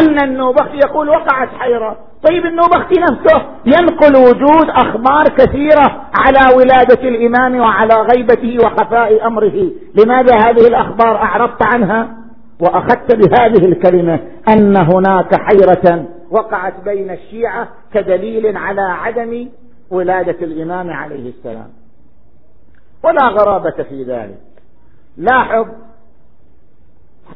أن 0.00 0.24
النوبختي 0.24 0.76
يقول 0.76 1.08
وقعت 1.08 1.48
حيرة. 1.58 1.96
طيب 2.30 2.46
النوبختي 2.46 3.00
نفسه 3.00 3.42
ينقل 3.66 4.16
وجود 4.16 4.70
أخبار 4.70 5.24
كثيرة 5.38 6.02
على 6.18 6.56
ولادة 6.56 7.08
الإمام 7.08 7.60
وعلى 7.60 7.94
غيبته 7.94 8.58
وخفاء 8.66 9.26
أمره. 9.26 9.70
لماذا 9.94 10.34
هذه 10.46 10.66
الأخبار 10.68 11.16
أعرضت 11.16 11.74
عنها؟ 11.74 12.23
وأخذت 12.60 13.14
بهذه 13.14 13.64
الكلمة 13.68 14.20
أن 14.48 14.76
هناك 14.76 15.34
حيرة 15.34 16.06
وقعت 16.30 16.80
بين 16.84 17.10
الشيعة 17.10 17.68
كدليل 17.92 18.56
على 18.56 18.80
عدم 18.80 19.48
ولادة 19.90 20.44
الإمام 20.46 20.90
عليه 20.90 21.28
السلام. 21.30 21.68
ولا 23.04 23.28
غرابة 23.28 23.82
في 23.82 24.04
ذلك. 24.04 24.40
لاحظ 25.16 25.66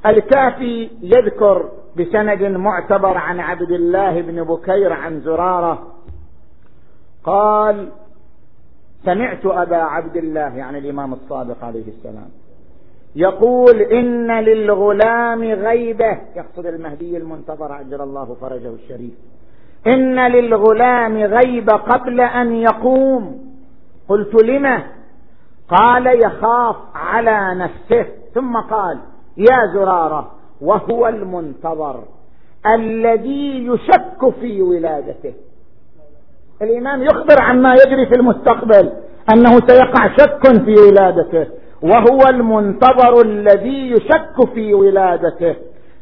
الكافي 0.06 0.90
يذكر 1.02 1.70
بسند 1.98 2.42
معتبر 2.42 3.18
عن 3.18 3.40
عبد 3.40 3.70
الله 3.70 4.20
بن 4.20 4.44
بكير 4.44 4.92
عن 4.92 5.20
زرارة. 5.20 5.94
قال 7.24 7.88
سمعت 9.04 9.46
أبا 9.46 9.76
عبد 9.76 10.16
الله 10.16 10.56
يعني 10.56 10.78
الإمام 10.78 11.12
الصادق 11.12 11.64
عليه 11.64 11.88
السلام. 11.88 12.28
يقول 13.16 13.80
إن 13.80 14.40
للغلام 14.40 15.42
غيبة. 15.42 16.18
يقصد 16.36 16.66
المهدي 16.66 17.16
المنتظر 17.16 17.72
عجل 17.72 18.00
الله 18.00 18.36
فرجه 18.40 18.68
الشريف. 18.68 19.12
إن 19.86 20.32
للغلام 20.32 21.16
غيبة 21.16 21.72
قبل 21.72 22.20
أن 22.20 22.54
يقوم. 22.54 23.54
قلت 24.08 24.34
لم؟ 24.34 24.82
قال 25.68 26.06
يخاف 26.06 26.76
على 26.94 27.54
نفسه. 27.54 28.06
ثم 28.34 28.56
قال 28.56 28.98
يا 29.36 29.72
زرارة 29.74 30.30
وهو 30.60 31.08
المنتظر 31.08 32.04
الذي 32.66 33.66
يشك 33.66 34.34
في 34.40 34.62
ولادته. 34.62 35.34
الإمام 36.62 37.02
يخبر 37.02 37.42
عما 37.42 37.74
يجري 37.74 38.06
في 38.06 38.14
المستقبل 38.14 38.92
أنه 39.32 39.60
سيقع 39.66 40.16
شك 40.16 40.64
في 40.64 40.74
ولادته. 40.74 41.46
وهو 41.82 42.18
المنتظر 42.30 43.20
الذي 43.24 43.90
يشك 43.90 44.54
في 44.54 44.74
ولادته. 44.74 45.54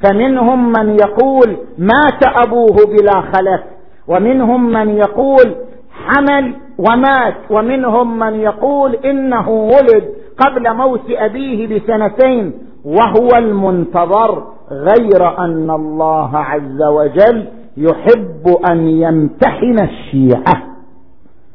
فمنهم 0.02 0.72
من 0.72 0.96
يقول 1.00 1.56
مات 1.78 2.38
أبوه 2.46 2.76
بلا 2.86 3.20
خلف 3.20 3.60
ومنهم 4.08 4.72
من 4.72 4.88
يقول 4.88 5.54
حمل 5.90 6.54
ومات 6.78 7.34
ومنهم 7.50 8.18
من 8.18 8.40
يقول 8.40 8.94
إنه 8.94 9.50
ولد 9.50 10.04
قبل 10.38 10.74
موت 10.74 11.10
أبيه 11.10 11.66
بسنتين. 11.66 12.52
وهو 12.84 13.28
المنتظر 13.38 14.44
غير 14.70 15.38
أن 15.38 15.70
الله 15.70 16.36
عز 16.36 16.82
وجل 16.82 17.48
يحب 17.76 18.56
أن 18.70 18.88
يمتحن 18.88 19.78
الشيعة. 19.78 20.62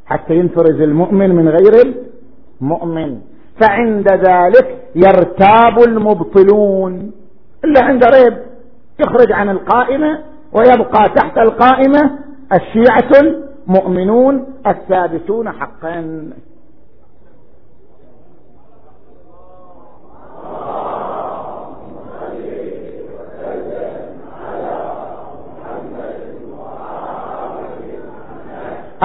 حتى 0.06 0.36
ينفرز 0.36 0.82
المؤمن 0.82 1.36
من 1.36 1.50
غير 1.50 1.96
المؤمن. 2.62 3.18
فعند 3.62 4.08
ذلك 4.14 4.78
يرتاب 4.96 5.80
المبطلون. 5.88 7.12
إلا 7.66 7.84
عند 7.84 8.04
ريب 8.04 8.38
يخرج 9.00 9.32
عن 9.32 9.50
القائمة 9.50 10.20
ويبقى 10.54 11.10
تحت 11.16 11.38
القائمة 11.38 12.20
الشيعة 12.54 13.22
المؤمنون 13.68 14.46
الثابتون 14.68 15.52
حقا. 15.52 16.30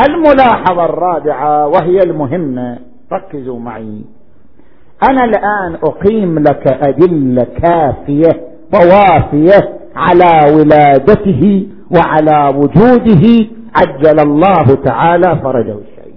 الملاحظة 0.08 0.84
الرابعة 0.84 1.68
وهي 1.68 1.98
المهمة. 2.02 2.78
ركزوا 3.12 3.58
معي. 3.58 4.15
أنا 5.02 5.24
الآن 5.24 5.74
أقيم 5.82 6.38
لك 6.38 6.66
أدلة 6.66 7.44
كافية 7.62 8.40
ووافية 8.74 9.78
على 9.96 10.52
ولادته 10.54 11.68
وعلى 11.90 12.54
وجوده 12.56 13.46
عجل 13.76 14.20
الله 14.20 14.74
تعالى 14.84 15.40
فرجه 15.42 15.72
الشيء 15.78 16.14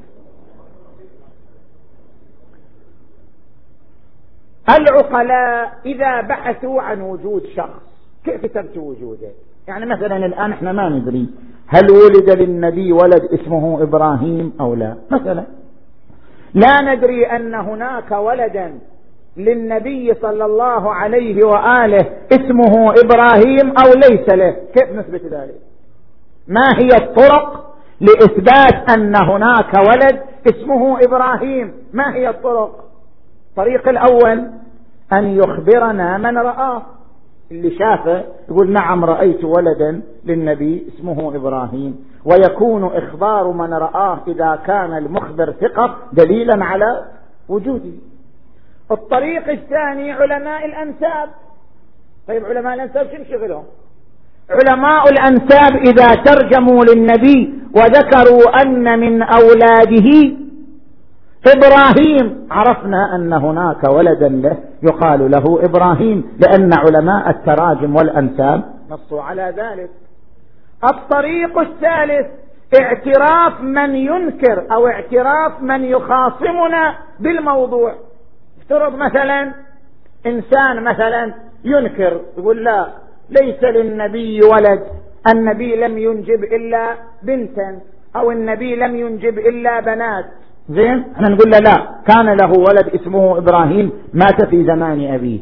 العقلاء 4.69 5.71
إذا 5.85 6.21
بحثوا 6.21 6.81
عن 6.81 7.01
وجود 7.01 7.43
شخص 7.55 7.81
كيف 8.25 8.45
ثبت 8.45 8.77
وجوده؟ 8.77 9.29
يعني 9.67 9.85
مثلا 9.85 10.15
الآن 10.25 10.51
إحنا 10.51 10.71
ما 10.71 10.89
ندري 10.89 11.29
هل 11.67 11.91
ولد 11.91 12.29
للنبي 12.29 12.91
ولد 12.93 13.21
اسمه 13.33 13.83
إبراهيم 13.83 14.53
أو 14.59 14.75
لا. 14.75 14.95
مثلا 15.11 15.43
لا 16.53 16.93
ندري 16.93 17.25
أن 17.25 17.55
هناك 17.55 18.11
ولدا 18.11 18.79
للنبي 19.37 20.13
صلى 20.13 20.45
الله 20.45 20.93
عليه 20.93 21.45
وآله 21.45 22.05
اسمه 22.31 22.93
إبراهيم 23.03 23.73
أو 23.85 23.93
ليس 23.95 24.33
له. 24.33 24.55
كيف 24.75 24.95
نثبت 24.95 25.21
ذلك؟ 25.23 25.55
ما 26.47 26.65
هي 26.77 26.89
الطرق 27.01 27.75
لإثبات 28.01 28.97
أن 28.97 29.15
هناك 29.15 29.73
ولد 29.77 30.21
اسمه 30.49 30.99
إبراهيم؟ 31.03 31.73
ما 31.93 32.15
هي 32.15 32.29
الطرق؟ 32.29 32.85
الطريق 33.49 33.89
الأول 33.89 34.47
أن 35.13 35.37
يخبرنا 35.37 36.17
من 36.17 36.37
رآه. 36.37 36.81
اللي 37.51 37.77
شافه 37.77 38.23
يقول 38.49 38.71
نعم 38.71 39.05
رأيت 39.05 39.43
ولدا 39.43 40.01
للنبي 40.25 40.87
اسمه 40.87 41.35
إبراهيم. 41.35 42.08
ويكون 42.29 42.85
إخبار 42.85 43.51
من 43.51 43.73
رآه 43.73 44.19
إذا 44.27 44.59
كان 44.65 44.97
المخبر 44.97 45.51
ثقة 45.51 45.95
دليلا 46.13 46.65
على 46.65 47.05
وجوده. 47.49 47.91
الطريق 48.91 49.49
الثاني 49.49 50.11
علماء 50.11 50.65
الأنساب. 50.65 51.29
طيب 52.27 52.45
علماء 52.45 52.73
الأنساب 52.73 53.07
شو 53.07 53.23
شغلهم؟ 53.31 53.63
علماء 54.49 55.03
الأنساب 55.09 55.75
إذا 55.87 56.07
ترجموا 56.23 56.85
للنبي 56.85 57.53
وذكروا 57.75 58.61
أن 58.61 58.99
من 58.99 59.21
أولاده 59.23 60.37
إبراهيم. 61.47 62.47
عرفنا 62.51 63.15
أن 63.15 63.33
هناك 63.33 63.83
ولدا 63.83 64.29
له 64.29 64.57
يقال 64.83 65.31
له 65.31 65.65
إبراهيم 65.65 66.37
لأن 66.39 66.73
علماء 66.73 67.29
التراجم 67.29 67.95
والأنساب 67.95 68.63
نصوا 68.89 69.21
على 69.21 69.53
ذلك. 69.57 69.89
الطريق 70.83 71.57
الثالث 71.57 72.27
اعتراف 72.81 73.61
من 73.61 73.95
ينكر 73.95 74.63
أو 74.71 74.87
اعتراف 74.87 75.61
من 75.61 75.83
يخاصمنا 75.83 76.95
بالموضوع. 77.19 77.95
افترض 78.61 78.95
مثلا 78.95 79.53
إنسان 80.25 80.83
مثلا 80.83 81.33
ينكر 81.63 82.21
يقول 82.37 82.63
لا 82.63 82.87
ليس 83.29 83.63
للنبي 83.63 84.39
ولد 84.43 84.83
النبي 85.33 85.75
لم 85.75 85.97
ينجب 85.97 86.43
إلا 86.43 86.95
بنتا 87.23 87.79
أو 88.15 88.31
النبي 88.31 88.75
لم 88.75 88.95
ينجب 88.95 89.37
إلا 89.37 89.79
بنات. 89.79 90.25
زين؟ 90.69 91.03
إحنا 91.15 91.29
نقول 91.29 91.51
له 91.51 91.59
لا 91.59 91.75
كان 92.07 92.25
له 92.25 92.51
ولد 92.51 92.87
اسمه 92.95 93.37
إبراهيم 93.37 93.91
مات 94.13 94.45
في 94.45 94.63
زمان 94.63 95.13
أبيه. 95.13 95.39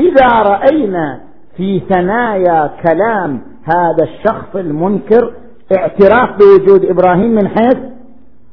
إذا 0.00 0.28
رأينا 0.28 1.20
في 1.56 1.80
ثنايا 1.80 2.70
كلام 2.86 3.40
هذا 3.76 4.04
الشخص 4.04 4.56
المنكر 4.56 5.32
اعتراف 5.76 6.30
بوجود 6.38 6.84
إبراهيم 6.84 7.34
من 7.34 7.48
حيث 7.48 7.78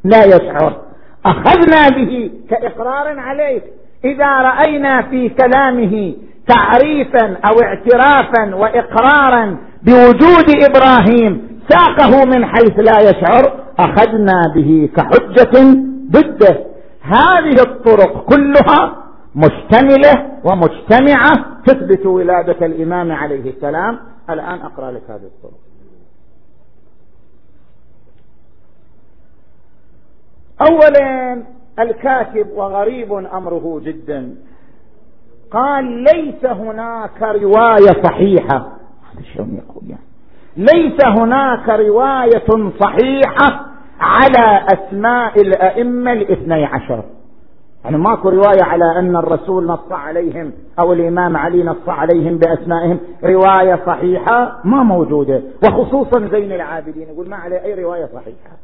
لا 0.04 0.26
يشعر. 0.26 0.82
أخذنا 1.26 1.90
به 1.98 2.32
كإقرار 2.50 3.20
عليه. 3.20 3.62
إذا 4.06 4.42
رأينا 4.42 5.02
في 5.02 5.30
كلامه 5.30 6.14
تعريفا 6.48 7.38
أو 7.50 7.56
اعترافا 7.64 8.56
وإقرارا 8.56 9.58
بوجود 9.84 10.46
إبراهيم 10.70 11.60
ساقه 11.70 12.26
من 12.26 12.46
حيث 12.46 12.80
لا 12.80 13.10
يشعر 13.10 13.54
أخذنا 13.80 14.42
به 14.56 14.90
كحجة 14.98 15.76
ضده. 16.12 16.58
هذه 17.02 17.62
الطرق 17.68 18.26
كلها 18.26 18.96
مشتملة 19.36 20.26
ومجتمعة 20.44 21.34
تثبت 21.66 22.06
ولادة 22.06 22.66
الإمام 22.66 23.12
عليه 23.12 23.50
السلام. 23.50 24.00
الآن 24.30 24.62
أقرأ 24.62 24.92
لك 24.92 25.04
هذه 25.10 25.24
الطرق 25.24 25.60
أولا 30.62 31.44
الكاتب 31.80 32.48
وغريب 32.56 33.14
أمره 33.14 33.82
جدا. 33.84 34.36
قال 35.52 35.86
ليس 35.86 36.46
هناك 36.46 37.22
رواية 37.22 38.04
صحيحة. 38.04 38.72
شلون 39.34 39.56
يقول 39.56 39.90
يعني؟ 39.90 40.04
ليس 40.58 41.06
هناك 41.06 41.70
رواية 41.70 42.72
صحيحة 42.80 43.66
على 44.00 44.66
أسماء 44.74 45.42
الأئمة 45.42 46.12
الاثني 46.12 46.66
عشر. 46.66 47.04
يعني 47.86 47.98
ماكو 47.98 48.30
رواية 48.30 48.64
على 48.64 49.00
أن 49.00 49.16
الرسول 49.16 49.66
نص 49.66 49.92
عليهم 49.92 50.52
أو 50.80 50.94
الإمام 50.94 51.38
علي 51.38 51.64
نص 51.64 51.88
عليهم 51.90 52.38
بأسمائهم. 52.38 53.00
رواية 53.24 53.80
صحيحة 53.86 54.60
ما 54.64 54.84
موجودة 54.84 55.42
وخصوصا 55.64 56.20
زين 56.20 56.52
العابدين. 56.52 57.08
يقول 57.08 57.30
ما 57.30 57.36
عليه 57.36 57.64
أي 57.64 57.84
رواية 57.84 58.06
صحيحة. 58.06 58.58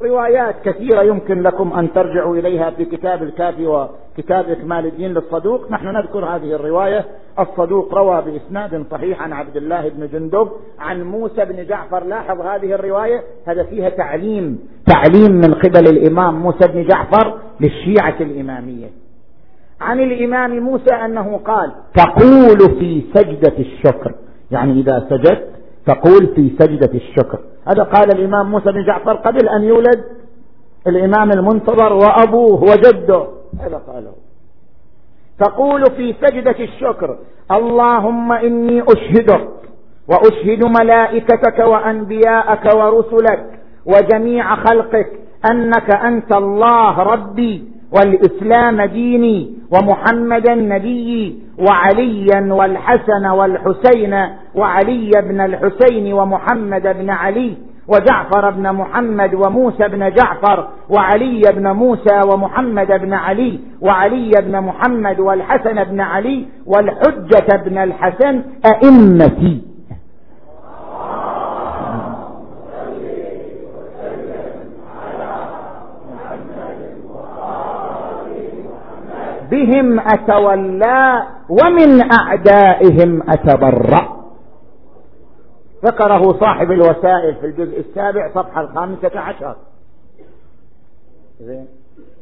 وروايات 0.00 0.54
كثيرة 0.64 1.02
يمكن 1.02 1.42
لكم 1.42 1.72
أن 1.72 1.92
ترجعوا 1.92 2.36
إليها 2.36 2.70
في 2.70 2.84
كتاب 2.84 3.22
الكافي 3.22 3.66
وكتاب 3.66 4.50
إكمال 4.50 4.86
الدين 4.86 5.14
للصدوق. 5.14 5.70
نحن 5.70 5.86
نذكر 5.86 6.24
هذه 6.24 6.54
الرواية. 6.54 7.04
الصدوق 7.38 7.94
روى 7.94 8.22
بإسناد 8.22 8.84
صحيح 8.90 9.22
عن 9.22 9.32
عبد 9.32 9.56
الله 9.56 9.88
بن 9.88 10.08
جندب 10.12 10.48
عن 10.78 11.02
موسى 11.02 11.44
بن 11.44 11.66
جعفر. 11.66 12.04
لاحظ 12.04 12.40
هذه 12.40 12.74
الرواية؟ 12.74 13.22
هذا 13.46 13.62
فيها 13.62 13.88
تعليم 13.88 14.58
تعليم 14.86 15.32
من 15.32 15.54
قبل 15.54 15.88
الإمام 15.88 16.42
موسى 16.42 16.68
بن 16.68 16.86
جعفر 16.86 17.38
للشيعة 17.60 18.16
الإمامية. 18.20 18.86
عن 19.80 20.00
الإمام 20.00 20.58
موسى 20.58 20.94
أنه 20.94 21.40
قال 21.44 21.72
تقول 21.94 22.78
في 22.78 23.02
سجدة 23.14 23.58
الشكر. 23.58 24.14
يعني 24.50 24.80
إذا 24.80 25.06
سجدت 25.10 25.59
تقول 25.86 26.26
في 26.34 26.52
سجدة 26.58 26.90
الشكر. 26.94 27.38
هذا 27.68 27.82
قال 27.82 28.18
الإمام 28.18 28.50
موسى 28.50 28.72
بن 28.72 28.84
جعفر 28.86 29.12
قبل 29.12 29.48
أن 29.48 29.62
يولد. 29.62 30.04
الإمام 30.86 31.30
المنتظر 31.30 31.92
وأبوه 31.92 32.62
وجده. 32.62 33.26
هذا 33.60 33.82
قاله. 33.86 34.12
تقول 35.38 35.84
في 35.96 36.14
سجدة 36.22 36.56
الشكر 36.60 37.18
اللهم 37.50 38.32
إني 38.32 38.82
أشهدك 38.82 39.48
وأشهد 40.08 40.64
ملائكتك 40.64 41.58
وأنبياءك 41.58 42.74
ورسلك 42.74 43.60
وجميع 43.86 44.56
خلقك 44.56 45.12
أنك 45.50 45.94
أنت 45.94 46.36
الله 46.36 47.02
ربي. 47.02 47.79
والإسلام 47.92 48.82
ديني 48.82 49.54
ومحمدا 49.72 50.54
نبيي 50.54 51.38
وعليا 51.68 52.52
والحسن 52.54 53.26
والحسين 53.26 54.14
وعلي 54.54 55.10
بن 55.22 55.40
الحسين 55.40 56.12
ومحمد 56.12 56.82
بن 56.82 57.10
علي 57.10 57.54
وجعفر 57.88 58.50
بن 58.50 58.72
محمد 58.72 59.34
وموسى 59.34 59.88
بن 59.88 60.10
جعفر 60.10 60.68
وعلي 60.90 61.42
بن 61.56 61.70
موسى 61.70 62.20
ومحمد 62.32 62.86
بن 62.86 63.12
علي 63.12 63.60
وعلي 63.80 64.30
بن 64.42 64.60
محمد 64.60 65.20
والحسن 65.20 65.84
بن 65.84 66.00
علي 66.00 66.46
والحجة 66.66 67.56
بن 67.66 67.78
الحسن 67.78 68.42
أئمتي. 68.66 69.69
بهم 79.50 80.00
أتولى 80.00 81.22
ومن 81.48 82.12
أعدائهم 82.12 83.30
أتبرأ. 83.30 84.20
ذكره 85.84 86.32
صاحب 86.40 86.70
الوسائل 86.72 87.34
في 87.34 87.46
الجزء 87.46 87.80
السابع 87.80 88.30
صفحة 88.34 88.60
الخامسة 88.60 89.20
عشر. 89.20 89.56
زين. 91.40 91.66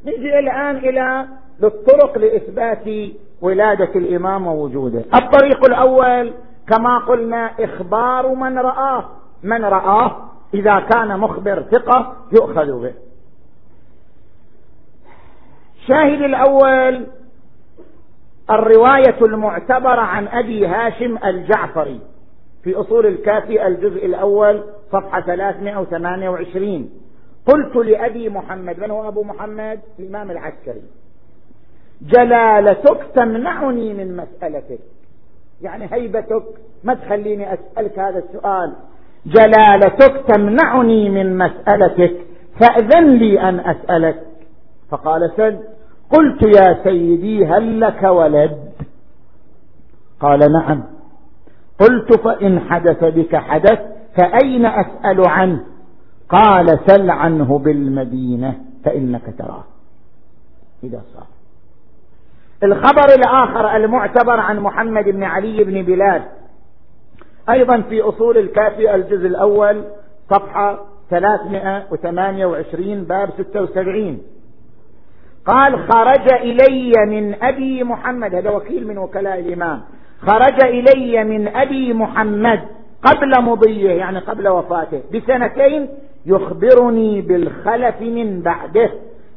نجي 0.06 0.38
الآن 0.38 0.76
إلى 0.76 1.26
الطرق 1.62 2.18
لإثبات 2.18 3.10
ولادة 3.42 3.90
الإمام 3.96 4.46
ووجوده. 4.46 5.04
الطريق 5.14 5.64
الأول 5.64 6.32
كما 6.68 6.98
قلنا 6.98 7.50
إخبار 7.60 8.34
من 8.34 8.58
رآه. 8.58 9.04
من 9.42 9.64
رآه؟ 9.64 10.16
إذا 10.54 10.80
كان 10.80 11.20
مخبر 11.20 11.62
ثقة 11.62 12.12
يؤخذ 12.32 12.82
به. 12.82 12.92
الشاهد 15.82 16.22
الأول 16.22 17.06
الرواية 18.50 19.18
المعتبرة 19.22 20.00
عن 20.00 20.28
أبي 20.28 20.66
هاشم 20.66 21.18
الجعفري 21.24 22.00
في 22.64 22.74
أصول 22.74 23.06
الكافي 23.06 23.66
الجزء 23.66 24.06
الأول 24.06 24.64
صفحة 24.92 25.20
328 25.20 26.90
قلت 27.46 27.76
لأبي 27.76 28.28
محمد 28.28 28.78
من 28.80 28.90
هو 28.90 29.08
أبو 29.08 29.22
محمد؟ 29.22 29.80
الإمام 29.98 30.30
العسكري. 30.30 30.82
جلالتك 32.02 33.00
تمنعني 33.14 33.94
من 33.94 34.16
مسألتك. 34.16 34.78
يعني 35.62 35.88
هيبتك 35.92 36.42
ما 36.84 36.94
تخليني 36.94 37.54
أسألك 37.54 37.98
هذا 37.98 38.18
السؤال. 38.18 38.72
جلالتك 39.26 40.24
تمنعني 40.34 41.11
من 41.11 41.38
مسألتك 41.38 42.16
فأذن 42.61 43.11
لي 43.11 43.40
أن 43.40 43.61
أسألك. 43.61 44.22
فقال 44.90 45.32
سل. 45.37 45.58
قلت 46.11 46.42
يا 46.42 46.85
سيدي 46.85 47.47
هل 47.47 47.81
لك 47.81 48.03
ولد؟ 48.03 48.73
قال 50.21 50.53
نعم. 50.53 50.85
قلت 51.79 52.21
فإن 52.21 52.61
حدث 52.61 53.05
بك 53.05 53.37
حدث 53.37 53.81
فأين 54.16 54.66
أسأل 54.66 55.29
عنه؟ 55.29 55.64
قال 56.29 56.79
سل 56.87 57.11
عنه 57.11 57.59
بالمدينة 57.59 58.55
فإنك 58.85 59.35
تراه. 59.38 59.64
إذا 60.85 61.03
صار. 61.14 61.27
الخبر 62.62 63.14
الآخر 63.18 63.77
المعتبر 63.77 64.40
عن 64.40 64.61
محمد 64.61 65.05
بن 65.05 65.23
علي 65.23 65.64
بن 65.64 65.83
بلال. 65.83 66.23
أيضا 67.51 67.81
في 67.81 68.03
أصول 68.03 68.38
الكافي 68.38 68.94
الجزء 68.94 69.27
الأول 69.27 69.85
صفحة 70.31 70.85
328 71.11 73.05
باب 73.05 73.31
76 73.53 74.18
قال 75.48 75.78
خرج 75.78 76.32
إلي 76.32 76.92
من 77.06 77.34
أبي 77.42 77.84
محمد 77.84 78.34
هذا 78.34 78.50
وكيل 78.50 78.88
من 78.88 78.98
وكلاء 78.98 79.38
الإمام. 79.38 79.80
خرج 80.20 80.64
إلي 80.64 81.24
من 81.24 81.48
أبي 81.48 81.94
محمد 81.94 82.61
قبل 83.02 83.42
مضيه 83.42 83.90
يعني 83.90 84.18
قبل 84.18 84.48
وفاته 84.48 85.00
بسنتين 85.14 85.88
يخبرني 86.26 87.20
بالخلف 87.20 88.00
من 88.00 88.42
بعده. 88.42 88.90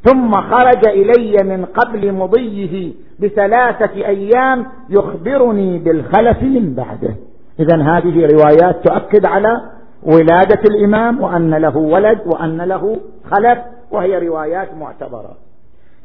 ثم 0.03 0.31
خرج 0.31 0.87
إلي 0.87 1.43
من 1.43 1.65
قبل 1.65 2.11
مضيه 2.11 2.93
بثلاثة 3.19 3.95
أيام 3.95 4.65
يخبرني 4.89 5.79
بالخلف 5.79 6.41
من 6.41 6.73
بعده. 6.73 7.15
إذا 7.59 7.75
هذه 7.81 8.27
روايات 8.33 8.87
تؤكد 8.87 9.25
على 9.25 9.61
ولادة 10.03 10.61
الإمام 10.69 11.21
وأن 11.21 11.53
له 11.55 11.77
ولد 11.77 12.19
وأن 12.25 12.61
له 12.61 12.97
خلف 13.31 13.59
وهي 13.91 14.27
روايات 14.27 14.73
معتبرة. 14.73 15.50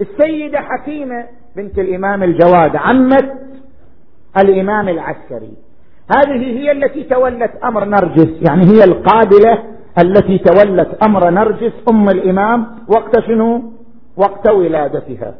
السيدة 0.00 0.58
حكيمة 0.60 1.24
بنت 1.56 1.78
الإمام 1.78 2.22
الجواد 2.22 2.76
عمة 2.76 3.34
الإمام 4.42 4.88
العسكري. 4.88 5.52
هذه 6.16 6.58
هي 6.58 6.72
التي 6.72 7.02
تولت 7.02 7.50
أمر 7.64 7.84
نرجس 7.84 8.48
يعني 8.48 8.66
هي 8.66 8.84
القابلة 8.84 9.62
التي 9.98 10.38
تولت 10.38 10.98
أمر 11.02 11.30
نرجس 11.30 11.72
أم 11.90 12.08
الإمام 12.08 12.66
وقت 12.88 13.20
شنو؟ 13.20 13.62
وقت 14.16 14.48
ولادتها. 14.50 15.34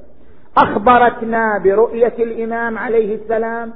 أخبرتنا 0.59 1.59
برؤية 1.65 2.15
الإمام 2.19 2.79
عليه 2.79 3.15
السلام 3.15 3.73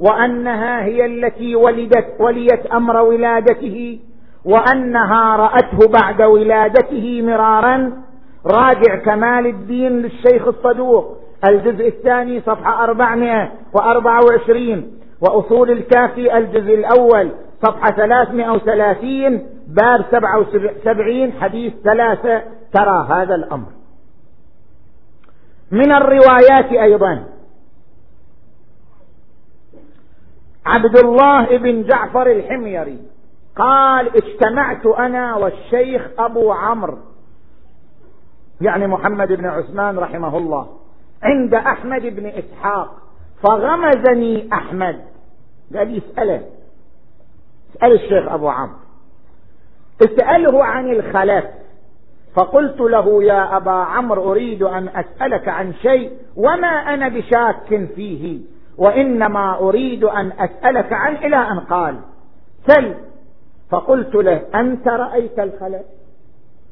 وأنها 0.00 0.84
هي 0.84 1.04
التي 1.06 1.56
ولدت 1.56 2.06
وليت 2.20 2.66
أمر 2.66 2.96
ولادته 2.96 3.98
وأنها 4.44 5.36
رأته 5.36 5.88
بعد 5.88 6.22
ولادته 6.22 7.22
مرارا 7.22 7.92
راجع 8.46 8.96
كمال 9.04 9.46
الدين 9.46 10.02
للشيخ 10.02 10.46
الصدوق. 10.46 11.16
الجزء 11.44 11.88
الثاني 11.88 12.40
صفحة 12.40 12.84
424 12.84 14.98
وأصول 15.20 15.70
الكافي 15.70 16.38
الجزء 16.38 16.74
الأول 16.74 17.30
صفحة 17.62 17.90
330 17.90 19.46
باب 19.66 20.04
سبعة 20.10 20.38
وسبعين 20.38 21.32
حديث 21.32 21.72
ثلاثة. 21.84 22.42
ترى 22.72 23.06
هذا 23.10 23.34
الأمر. 23.34 23.68
من 25.70 25.92
الروايات 25.92 26.72
أيضا. 26.72 27.24
عبد 30.66 30.96
الله 30.96 31.56
بن 31.56 31.82
جعفر 31.82 32.30
الحميري 32.30 32.98
قال 33.56 34.10
اجتمعت 34.16 34.86
أنا 34.86 35.36
والشيخ 35.36 36.08
أبو 36.18 36.52
عمرو 36.52 36.98
يعني 38.62 38.86
محمد 38.86 39.32
بن 39.32 39.46
عثمان 39.46 39.98
رحمه 39.98 40.38
الله 40.38 40.68
عند 41.22 41.54
أحمد 41.54 42.02
بن 42.02 42.26
إسحاق 42.26 42.96
فغمزني 43.42 44.48
أحمد. 44.52 45.00
قال 45.74 45.96
يسأله 45.96 46.42
اسأل 47.76 47.92
الشيخ 47.92 48.32
أبو 48.32 48.48
عمرو. 48.48 48.76
اسأله 50.02 50.64
عن 50.64 50.90
الخلف 50.90 51.44
فقلت 52.34 52.80
له 52.80 53.24
يا 53.24 53.56
أبا 53.56 53.70
عمرو 53.70 54.32
أريد 54.32 54.62
أن 54.62 54.88
أسألك 54.88 55.48
عن 55.48 55.74
شيء 55.74 56.12
وما 56.36 56.66
أنا 56.66 57.08
بشاك 57.08 57.88
فيه 57.94 58.40
وإنما 58.78 59.58
أريد 59.58 60.04
أن 60.04 60.32
أسألك 60.38 60.92
عن 60.92 61.16
إلى 61.16 61.36
أن 61.36 61.60
قال. 61.60 61.96
سل. 62.66 62.94
فقلت 63.70 64.14
له 64.14 64.42
أنت 64.54 64.88
رأيت 64.88 65.38
الخلف؟ 65.38 65.82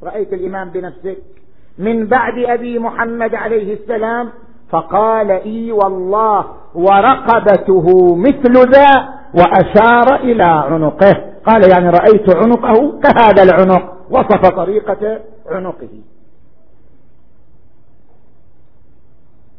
رأيت 0.03 0.33
الإمام 0.33 0.71
بنفسك؟ 0.71 1.40
من 1.81 2.07
بعد 2.07 2.39
أبي 2.39 2.79
محمد 2.79 3.35
عليه 3.35 3.75
السلام 3.75 4.31
فقال 4.71 5.31
إي 5.31 5.73
والله 5.73 6.45
ورقبته 6.75 8.17
مثل 8.17 8.71
ذا 8.71 9.09
وأشار 9.35 10.15
إلى 10.21 10.45
عنقه. 10.45 11.13
قال 11.47 11.71
يعني 11.73 11.91
رأيت 11.91 12.37
عنقه 12.37 13.01
كهذا 13.01 13.43
العنق 13.43 13.93
وصف 14.11 14.49
طريقة 14.57 15.21
عنقه. 15.47 15.89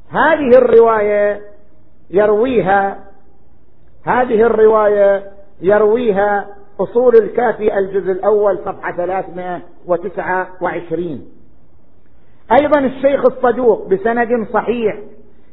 هذه 0.09 0.57
الرواية 0.57 1.41
يرويها 2.09 2.99
هذه 4.05 4.41
الرواية 4.41 5.31
يرويها 5.61 6.47
أصول 6.79 7.15
الكافي 7.15 7.77
الجزء 7.77 8.11
الأول 8.11 8.59
صفحة 8.65 8.91
329 8.91 11.40
أيضا 12.51 12.79
الشيخ 12.79 13.25
الصدوق 13.25 13.87
بسند 13.87 14.47
صحيح 14.53 14.95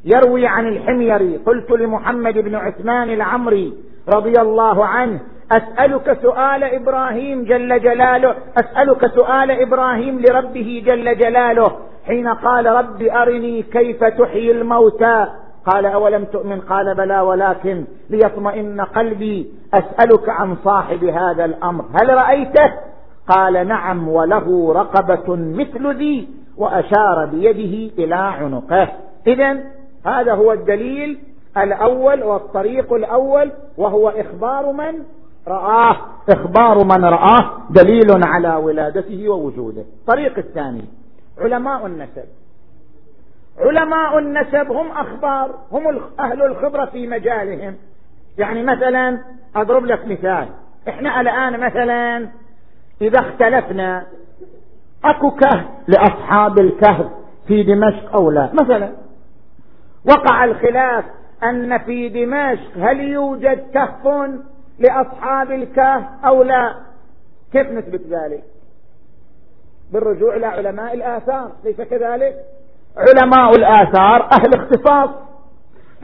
يروي 0.05 0.47
عن 0.47 0.67
الحميري 0.67 1.37
قلت 1.37 1.71
لمحمد 1.71 2.37
بن 2.37 2.55
عثمان 2.55 3.09
العمري 3.09 3.73
رضي 4.13 4.33
الله 4.41 4.85
عنه 4.85 5.19
أسألك 5.51 6.17
سؤال 6.21 6.63
إبراهيم 6.63 7.43
جل 7.43 7.81
جلاله 7.81 8.35
أسألك 8.57 9.07
سؤال 9.07 9.51
إبراهيم 9.51 10.19
لربه 10.19 10.83
جل 10.85 11.17
جلاله 11.17 11.71
حين 12.07 12.27
قال 12.27 12.65
رب 12.65 13.01
أرني 13.01 13.61
كيف 13.63 14.03
تحيي 14.03 14.51
الموتى؟ 14.51 15.27
قال 15.65 15.85
أولم 15.85 16.25
تؤمن؟ 16.25 16.61
قال 16.61 16.95
بلى 16.95 17.21
ولكن 17.21 17.85
ليطمئن 18.09 18.81
قلبي 18.81 19.51
أسألك 19.73 20.29
عن 20.29 20.55
صاحب 20.63 21.03
هذا 21.03 21.45
الأمر 21.45 21.85
هل 22.01 22.09
رأيته؟ 22.09 22.71
قال 23.27 23.67
نعم 23.67 24.07
وله 24.07 24.73
رقبة 24.73 25.35
مثل 25.35 25.95
ذي. 25.95 26.27
وأشار 26.59 27.25
بيده 27.25 28.03
إلى 28.03 28.15
عنقه. 28.15 28.91
إذا 29.27 29.57
هذا 30.05 30.33
هو 30.33 30.51
الدليل 30.51 31.19
الأول 31.57 32.23
والطريق 32.23 32.93
الأول 32.93 33.51
وهو 33.77 34.09
إخبار 34.09 34.71
من 34.71 35.03
رآه. 35.47 35.97
إخبار 36.29 36.83
من 36.83 37.05
رآه 37.05 37.51
دليل 37.69 38.23
على 38.23 38.55
ولادته 38.55 39.29
ووجوده. 39.29 39.81
الطريق 39.81 40.37
الثاني 40.37 40.85
علماء 41.41 41.85
النسب. 41.85 42.25
علماء 43.59 44.19
النسب 44.19 44.71
هم 44.71 44.91
أخبار 44.91 45.55
هم 45.71 46.01
أهل 46.19 46.41
الخبرة 46.41 46.85
في 46.85 47.07
مجالهم. 47.07 47.75
يعني 48.37 48.63
مثلا 48.63 49.19
أضرب 49.55 49.85
لك 49.85 50.07
مثال. 50.07 50.47
إحنا 50.87 51.21
الآن 51.21 51.59
مثلا 51.59 52.27
إذا 53.01 53.19
اختلفنا 53.19 54.05
اكو 55.05 55.31
كهف 55.31 55.65
لاصحاب 55.87 56.59
الكهف 56.59 57.05
في 57.47 57.63
دمشق 57.63 58.15
أو 58.15 58.31
لا؟ 58.31 58.49
مثلا 58.53 58.91
وقع 60.05 60.43
الخلاف 60.43 61.05
ان 61.43 61.77
في 61.77 62.09
دمشق 62.09 62.77
هل 62.77 62.99
يوجد 62.99 63.71
كهف 63.73 64.29
لاصحاب 64.79 65.51
الكهف 65.51 66.03
أو 66.25 66.43
لا؟ 66.43 66.75
كيف 67.53 67.67
نثبت 67.67 68.01
ذلك؟ 68.01 68.43
بالرجوع 69.93 70.35
إلى 70.35 70.45
علماء 70.45 70.93
الاثار 70.93 71.51
ليس 71.63 71.81
كذلك؟ 71.81 72.35
علماء 72.97 73.55
الاثار 73.55 74.29
أهل 74.31 74.53
اختصاص. 74.53 75.09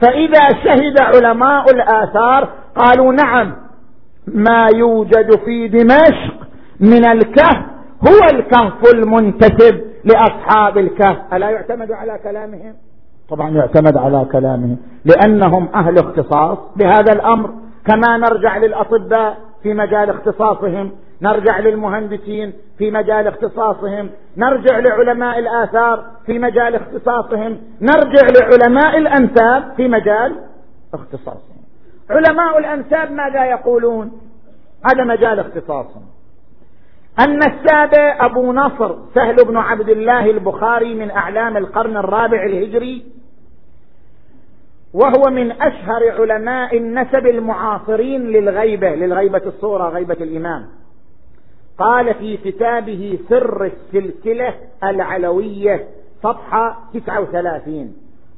فاذا 0.02 0.48
شهد 0.64 1.00
علماء 1.00 1.70
الاثار 1.70 2.48
قالوا 2.76 3.12
نعم 3.12 3.56
ما 4.26 4.68
يوجد 4.74 5.36
في 5.44 5.68
دمشق 5.68 6.46
من 6.80 7.04
الكهف 7.04 7.75
هو 8.08 8.38
الكهف 8.38 8.94
المنتسب 8.94 9.84
لأصحاب 10.04 10.78
الكهف. 10.78 11.34
ألا 11.34 11.50
يعتمد 11.50 11.92
على 11.92 12.18
كلامهم؟ 12.22 12.74
طبعا 13.28 13.50
يعتمد 13.50 13.96
على 13.96 14.26
كلامهم 14.32 14.78
لأنهم 15.04 15.68
أهل 15.74 15.98
اختصاص 15.98 16.58
بهذا 16.76 17.12
الأمر. 17.12 17.50
كما 17.86 18.16
نرجع 18.16 18.56
للأطباء 18.56 19.36
في 19.62 19.74
مجال 19.74 20.10
اختصاصهم 20.10 20.92
نرجع 21.22 21.58
للمهندسين 21.58 22.52
في 22.78 22.90
مجال 22.90 23.26
اختصاصهم 23.26 24.10
نرجع 24.36 24.78
لعلماء 24.78 25.38
الآثار 25.38 26.04
في 26.26 26.38
مجال 26.38 26.74
اختصاصهم 26.74 27.58
نرجع 27.80 28.26
لعلماء 28.40 28.98
الأنساب 28.98 29.72
في 29.76 29.88
مجال 29.88 30.36
اختصاصهم. 30.94 31.56
علماء 32.10 32.58
الأنساب 32.58 33.12
ماذا 33.12 33.44
يقولون 33.44 34.12
هذا 34.84 35.04
مجال 35.04 35.40
اختصاصهم؟ 35.40 36.02
أن 37.18 37.38
السابع 37.42 38.26
أبو 38.26 38.52
نصر 38.52 38.96
سهل 39.14 39.36
بن 39.44 39.56
عبد 39.56 39.88
الله 39.88 40.30
البخاري 40.30 40.94
من 40.94 41.10
أعلام 41.10 41.56
القرن 41.56 41.96
الرابع 41.96 42.44
الهجري 42.46 43.04
وهو 44.94 45.30
من 45.30 45.52
أشهر 45.52 46.20
علماء 46.20 46.76
النسب 46.76 47.26
المعاصرين 47.26 48.26
للغيبة 48.26 48.94
للغيبة 48.94 49.42
الصورة 49.46 49.88
غيبة 49.88 50.14
الإمام 50.20 50.66
قال 51.78 52.14
في 52.14 52.36
كتابه 52.36 53.18
سر 53.28 53.64
السلسلة 53.64 54.54
العلوية 54.84 55.88
صفحة 56.22 56.78
39 56.94 57.96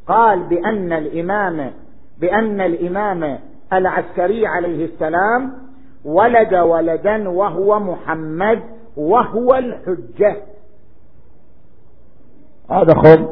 قال 0.08 0.42
بأن 0.42 0.92
الإمام 0.92 1.72
بأن 2.20 2.60
الإمام 2.60 3.38
العسكري 3.72 4.46
عليه 4.46 4.84
السلام 4.84 5.67
ولد 6.04 6.54
ولدا 6.54 7.28
وهو 7.28 7.80
محمد 7.80 8.60
وهو 8.96 9.54
الحجة. 9.54 10.36
هذا 12.70 12.94
خب 12.94 13.28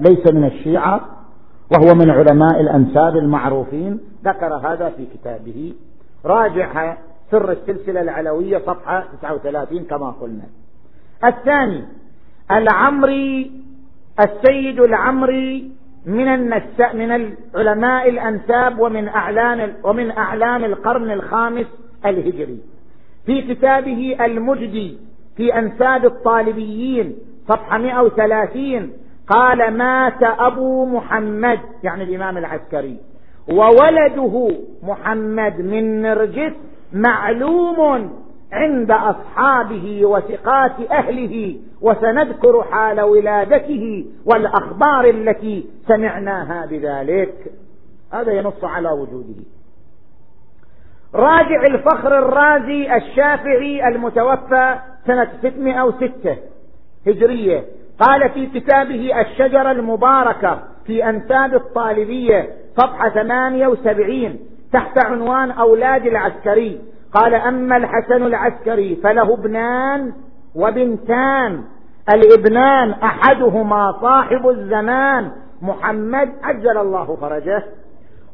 ليس 0.00 0.32
من 0.32 0.44
الشيعة 0.44 1.00
وهو 1.72 1.94
من 1.94 2.10
علماء 2.10 2.60
الأنساب 2.60 3.16
المعروفين. 3.16 4.00
ذكر 4.24 4.54
هذا 4.54 4.88
في 4.88 5.06
كتابه. 5.06 5.74
راجع 6.24 6.96
سر 7.30 7.52
السلسلة 7.52 8.00
العلوية 8.00 8.58
صفحة 8.58 9.04
39 9.22 9.84
كما 9.84 10.10
قلنا. 10.10 10.44
الثاني 11.24 11.84
العمري 12.50 13.52
السيد 14.20 14.80
العمري 14.80 15.70
من 16.06 16.50
من 16.94 17.34
العلماء 17.54 18.08
الأنساب 18.08 18.78
ومن 18.78 19.08
أعلام 19.08 19.72
ومن 19.84 20.10
أعلام 20.10 20.64
القرن 20.64 21.10
الخامس 21.10 21.66
الهجري. 22.06 22.58
في 23.26 23.42
كتابه 23.54 24.16
المجدي 24.20 24.98
في 25.36 25.58
أنساب 25.58 26.04
الطالبيين 26.04 27.16
صفحة 27.48 27.78
130 27.78 28.92
قال 29.28 29.76
مات 29.76 30.22
أبو 30.22 30.86
محمد 30.86 31.60
يعني 31.82 32.04
الإمام 32.04 32.38
العسكري. 32.38 32.96
وولده 33.48 34.50
محمد 34.82 35.60
من 35.60 36.02
نرجس 36.02 36.52
معلوم 36.92 38.10
عند 38.52 38.90
أصحابه 38.90 40.04
وثقات 40.04 40.90
أهله 40.90 41.56
وسنذكر 41.80 42.62
حال 42.62 43.00
ولادته 43.00 44.06
والأخبار 44.26 45.04
التي 45.04 45.66
سمعناها 45.88 46.66
بذلك. 46.66 47.34
هذا 48.12 48.32
ينص 48.32 48.64
على 48.64 48.90
وجوده. 48.90 49.53
راجع 51.14 51.62
الفخر 51.62 52.18
الرازي 52.18 52.96
الشافعي 52.96 53.88
المتوفى 53.88 54.78
سنة 55.06 55.28
606 55.42 56.36
هجرية. 57.06 57.64
قال 58.00 58.30
في 58.30 58.46
كتابه 58.46 59.20
الشجرة 59.20 59.70
المباركة 59.70 60.58
في 60.86 61.08
أنساب 61.08 61.54
الطالبية 61.54 62.48
صفحة 62.76 63.08
78 63.08 64.38
تحت 64.72 65.04
عنوان 65.04 65.50
أولاد 65.50 66.06
العسكري. 66.06 66.80
قال 67.12 67.34
أما 67.34 67.76
الحسن 67.76 68.26
العسكري 68.26 68.96
فله 69.02 69.34
ابنان 69.34 70.12
وبنتان. 70.54 71.64
الابنان 72.14 72.90
أحدهما 72.90 73.92
صاحب 74.00 74.48
الزمان 74.48 75.30
محمد 75.62 76.32
عجل 76.42 76.78
الله 76.78 77.16
فرجه. 77.20 77.62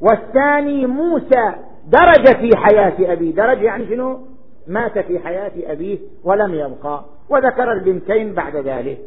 والثاني 0.00 0.86
موسى 0.86 1.54
درج 1.90 2.36
في 2.36 2.56
حياة 2.56 3.12
أبيه 3.12 3.34
درج 3.34 3.62
يعني 3.62 3.86
شنو؟ 3.86 4.20
مات 4.66 4.98
في 4.98 5.18
حياة 5.18 5.52
أبيه 5.56 5.98
ولم 6.24 6.54
يبقى 6.54 7.04
وذكر 7.28 7.72
البنتين 7.72 8.34
بعد 8.34 8.56
ذلك. 8.56 8.98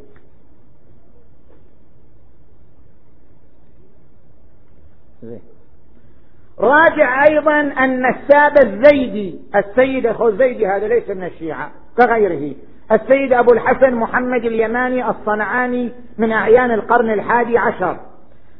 راجع 6.59 7.23
أيضا 7.29 7.59
أن 7.59 8.05
السادة 8.05 8.69
الزيدي 8.69 9.39
السيد 9.55 10.05
أخو 10.05 10.27
الزيدي 10.27 10.67
هذا 10.67 10.87
ليس 10.87 11.09
من 11.09 11.23
الشيعة 11.23 11.71
كغيره. 11.97 12.55
السيد 12.91 13.33
أبو 13.33 13.53
الحسن 13.53 13.93
محمد 13.93 14.45
اليماني 14.45 15.09
الصنعاني 15.09 15.91
من 16.17 16.31
أعيان 16.31 16.71
القرن 16.71 17.13
الحادي 17.13 17.57
عشر. 17.57 17.99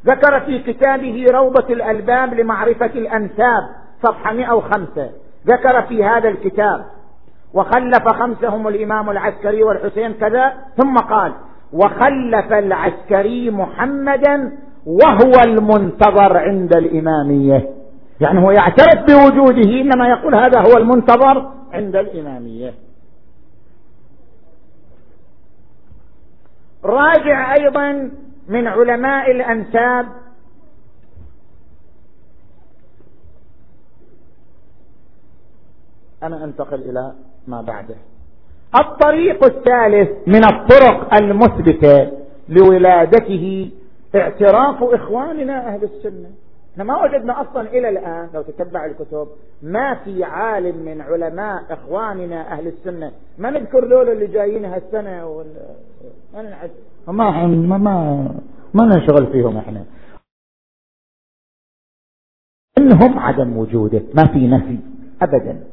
ذكر 0.06 0.40
في 0.40 0.60
كتابه 0.60 1.26
روضة 1.32 1.74
الألباب 1.74 2.34
لمعرفة 2.34 2.86
الأنساب. 2.86 3.83
صفحة 4.04 4.34
105 4.34 5.10
ذكر 5.48 5.82
في 5.82 6.04
هذا 6.04 6.30
الكتاب. 6.30 6.86
وخلف 7.54 8.08
خمسهم 8.08 8.68
الإمام 8.68 9.10
العسكري 9.10 9.64
والحسين 9.64 10.14
كذا 10.14 10.54
ثم 10.78 10.96
قال 10.96 11.34
وخلف 11.74 12.54
العسكري 12.54 13.52
محمدا 13.52 14.52
وهو 14.86 15.34
المنتظر 15.46 16.38
عند 16.38 16.76
الإمامية. 16.76 17.70
يعني 18.22 18.40
هو 18.40 18.52
يعترف 18.52 19.06
بوجوده 19.08 19.82
إنما 19.82 20.08
يقول 20.08 20.36
هذا 20.36 20.60
هو 20.60 20.78
المنتظر 20.78 21.52
عند 21.74 21.96
الإمامية. 21.96 22.74
راجع 26.86 27.54
أيضا 27.54 28.12
من 28.48 28.68
علماء 28.68 29.32
الأنساب 29.32 30.06
أنا 36.24 36.44
أنتقل 36.44 36.82
إلى 36.90 37.14
ما 37.48 37.62
بعده. 37.62 37.96
الطريق 38.80 39.44
الثالث 39.44 40.28
من 40.28 40.46
الطرق 40.46 41.14
المثبتة 41.14 42.12
لولادته 42.50 43.72
اعتراف 44.16 44.84
إخواننا 44.84 45.68
أهل 45.68 45.84
السنة. 45.84 46.30
إحنا 46.74 46.84
ما 46.84 47.04
وجدنا 47.04 47.42
أصلا 47.42 47.62
إلى 47.62 47.90
الآن 47.90 48.30
لو 48.34 48.42
تتبع 48.42 48.86
الكتب 48.86 49.28
ما 49.62 49.96
في 49.96 50.24
عالم 50.24 50.78
من 50.86 51.02
علماء 51.02 51.64
إخواننا 51.70 52.52
أهل 52.52 52.68
السنة. 52.68 53.12
ما 53.38 53.50
نذكر 53.50 53.86
ذول 53.86 54.10
اللي 54.10 54.28
جايين 54.28 54.66
هالسنة 54.66 55.28
ولا 55.28 55.54
ما 57.08 57.48
ما 57.48 57.78
ما 57.78 58.30
ما, 58.74 58.86
ننشغل 58.86 59.32
فيهم 59.32 59.58
إحنا. 59.58 59.86
إنهم 62.78 63.20
عدم 63.20 63.58
وجوده 63.58 64.02
ما 64.14 64.24
في 64.34 64.48
نفي 64.48 64.80
ابدا. 65.22 65.64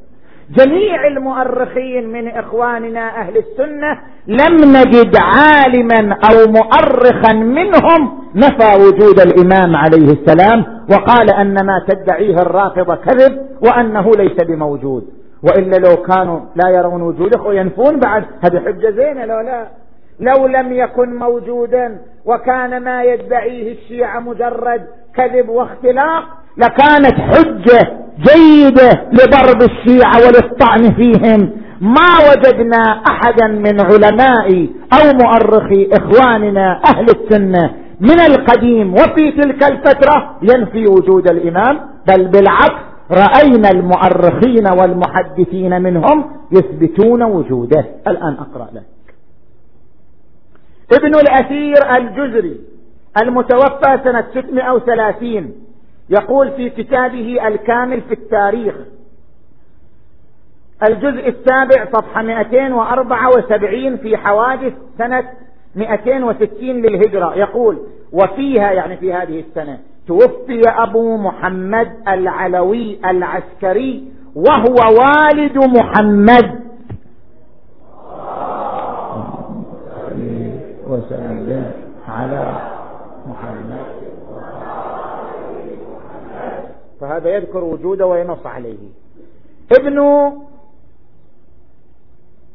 جميع 0.50 1.06
المؤرخين 1.06 2.08
من 2.08 2.28
إخواننا 2.28 3.08
أهل 3.20 3.36
السنة 3.36 4.00
لم 4.26 4.76
نجد 4.76 5.16
عالما 5.16 6.16
أو 6.30 6.52
مؤرخا 6.52 7.32
منهم 7.34 8.18
نفى 8.34 8.74
وجود 8.82 9.20
الإمام 9.20 9.76
عليه 9.76 10.12
السلام 10.12 10.64
وقال 10.92 11.30
أن 11.30 11.54
ما 11.66 11.84
تدعيه 11.88 12.34
الرافضه 12.34 12.94
كذب 12.94 13.38
وأنه 13.62 14.10
ليس 14.16 14.36
بموجود. 14.48 15.04
وإلا 15.42 15.76
لو 15.76 15.96
كانوا 15.96 16.40
لا 16.56 16.70
يرون 16.70 17.02
وجوده 17.02 17.42
وينفون 17.42 18.00
بعد 18.00 18.24
هذه 18.44 18.60
حجة 18.60 18.90
زينة 18.90 19.24
لو 19.24 19.40
لا. 19.40 19.66
لو 20.20 20.46
لم 20.46 20.72
يكن 20.72 21.16
موجودا 21.16 21.98
وكان 22.24 22.82
ما 22.82 23.02
يدعيه 23.02 23.72
الشيعة 23.72 24.20
مجرد 24.20 24.86
كذب 25.14 25.48
واختلاق 25.48 26.24
لكانت 26.60 27.14
حجة 27.20 28.00
جيدة 28.28 28.90
لضرب 29.12 29.62
الشيعة 29.62 30.16
وللطعن 30.26 30.94
فيهم. 30.94 31.50
ما 31.80 32.10
وجدنا 32.30 32.82
أحدا 33.10 33.46
من 33.46 33.80
علماء 33.80 34.68
أو 34.92 35.12
مؤرخي 35.24 35.88
إخواننا 35.92 36.80
أهل 36.86 37.06
السنة 37.16 37.74
من 38.00 38.20
القديم 38.20 38.94
وفي 38.94 39.32
تلك 39.32 39.62
الفترة 39.72 40.36
ينفي 40.42 40.84
وجود 40.86 41.30
الإمام 41.30 41.80
بل 42.08 42.28
بالعكس 42.28 42.82
رأينا 43.10 43.70
المؤرخين 43.70 44.66
والمحدثين 44.80 45.82
منهم 45.82 46.24
يثبتون 46.52 47.22
وجوده. 47.22 47.84
الآن 48.06 48.32
أقرأ 48.34 48.68
لك. 48.74 48.82
ابن 50.92 51.14
الأثير 51.14 51.96
الجزري 51.96 52.60
المتوفى 53.22 54.00
سنة 54.04 54.24
630 54.34 55.52
يقول 56.10 56.50
في 56.50 56.70
كتابه 56.70 57.48
الكامل 57.48 58.00
في 58.00 58.14
التاريخ 58.14 58.74
الجزء 60.88 61.28
السابع 61.28 61.84
صفحة 61.92 62.22
274 62.22 63.96
في 63.96 64.16
حوادث 64.16 64.72
سنة 64.98 65.24
260 65.76 66.48
للهجرة 66.62 67.34
يقول 67.34 67.78
وفيها 68.12 68.72
يعني 68.72 68.96
في 68.96 69.12
هذه 69.12 69.40
السنة 69.40 69.78
توفي 70.06 70.62
أبو 70.66 71.16
محمد 71.16 71.92
العلوي 72.08 72.98
العسكري 73.04 74.04
وهو 74.34 74.74
والد 74.74 75.58
محمد 75.58 76.60
وسلم 80.86 81.72
على 82.08 82.54
محمد 83.26 83.86
فهذا 87.10 87.28
يذكر 87.28 87.64
وجوده 87.64 88.06
وينص 88.06 88.46
عليه. 88.46 88.88
ابن 89.80 89.98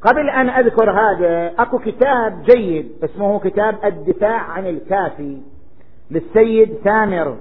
قبل 0.02 0.30
أن 0.30 0.50
أذكر 0.50 0.92
هذا 0.92 1.54
أكو 1.60 1.80
كتاب 1.80 2.44
جيد 2.44 2.92
اسمه 3.04 3.40
كتاب 3.40 3.76
الدفاع 3.86 4.42
عن 4.42 4.68
الكافي 4.68 5.38
للسيد 6.12 6.74
ثامر 6.84 7.38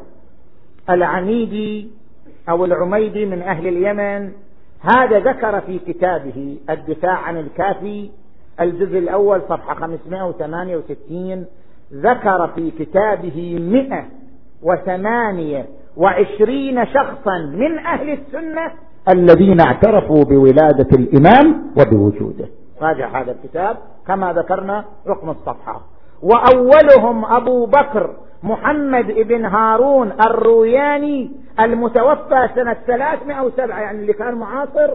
العميدي 0.91 1.91
أو 2.49 2.65
العميدي 2.65 3.27
من 3.27 3.43
أهل 3.43 3.67
اليمن. 3.67 4.33
هذا 4.81 5.19
ذكر 5.19 5.61
في 5.61 5.79
كتابه 5.79 6.59
الدفاع 6.71 7.19
عن 7.19 7.37
الكافي 7.37 8.11
الجزء 8.61 8.99
الأول 8.99 9.43
صفحة 9.49 9.75
568 9.75 11.47
ذكر 11.93 12.49
في 12.49 12.71
كتابه 12.71 13.59
مئة 13.59 14.05
وثمانية 14.63 15.67
وعشرين 15.97 16.87
شخصا 16.87 17.39
من 17.39 17.79
أهل 17.79 18.11
السنة 18.11 18.73
الذين 19.09 19.61
اعترفوا 19.61 20.25
بولادة 20.25 20.89
الإمام 20.93 21.65
وبوجوده. 21.81 22.45
راجع 22.83 23.21
هذا 23.23 23.33
الكتاب 23.33 23.77
كما 24.07 24.33
ذكرنا 24.33 24.85
رقم 25.09 25.31
الصفحة. 25.31 25.81
وأولهم 26.23 27.25
أبو 27.25 27.67
بكر 27.67 28.11
محمد 28.43 29.07
بن 29.07 29.45
هارون 29.45 30.13
الروياني 30.27 31.31
المتوفى 31.61 32.49
سنة 32.55 32.77
307 32.87 33.81
يعني 33.81 34.01
اللي 34.01 34.13
كان 34.13 34.35
معاصر 34.35 34.91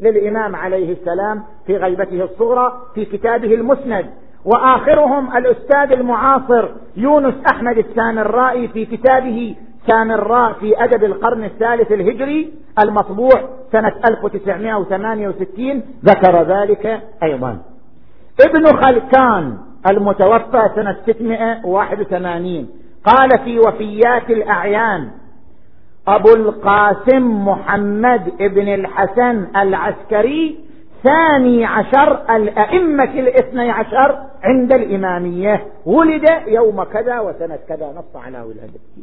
للإمام 0.00 0.56
عليه 0.56 0.92
السلام 0.92 1.42
في 1.66 1.76
غيبته 1.76 2.24
الصغرى 2.24 2.72
في 2.94 3.04
كتابه 3.04 3.54
المسند. 3.54 4.06
وآخرهم 4.44 5.36
الأستاذ 5.36 5.92
المعاصر 5.92 6.68
يونس 6.96 7.34
أحمد 7.52 7.78
السامرائي 7.78 8.68
في 8.68 8.84
كتابه 8.84 9.56
سامراء 9.86 10.52
في 10.52 10.84
أدب 10.84 11.04
القرن 11.04 11.44
الثالث 11.44 11.92
الهجري 11.92 12.52
المطبوع 12.78 13.48
سنة 13.72 13.92
1968 14.10 15.82
ذكر 16.04 16.42
ذلك 16.42 17.02
أيضا. 17.22 17.58
ابن 18.40 18.66
خلكان 18.66 19.58
المتوفى 19.90 20.70
سنة 20.74 20.96
681 21.06 22.68
قال 23.04 23.28
في 23.44 23.58
وفيات 23.58 24.30
الأعيان 24.30 25.10
أبو 26.08 26.34
القاسم 26.34 27.48
محمد 27.48 28.32
ابن 28.40 28.68
الحسن 28.74 29.46
العسكري 29.56 30.58
ثاني 31.04 31.64
عشر 31.64 32.36
الأئمة 32.36 33.04
الاثني 33.04 33.70
عشر 33.70 34.18
عند 34.44 34.72
الإمامية 34.72 35.66
ولد 35.86 36.24
يوم 36.46 36.82
كذا 36.84 37.20
وسنة 37.20 37.58
كذا 37.68 37.92
نص 37.96 38.22
على 38.24 38.40
ولادته 38.40 39.02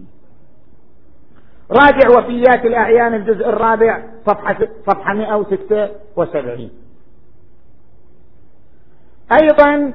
راجع 1.71 2.19
وفيات 2.19 2.65
الأعيان 2.65 3.13
الجزء 3.13 3.49
الرابع 3.49 4.01
صفحة, 4.27 4.57
صفحة 4.87 5.13
176 5.13 6.69
أيضا 9.41 9.93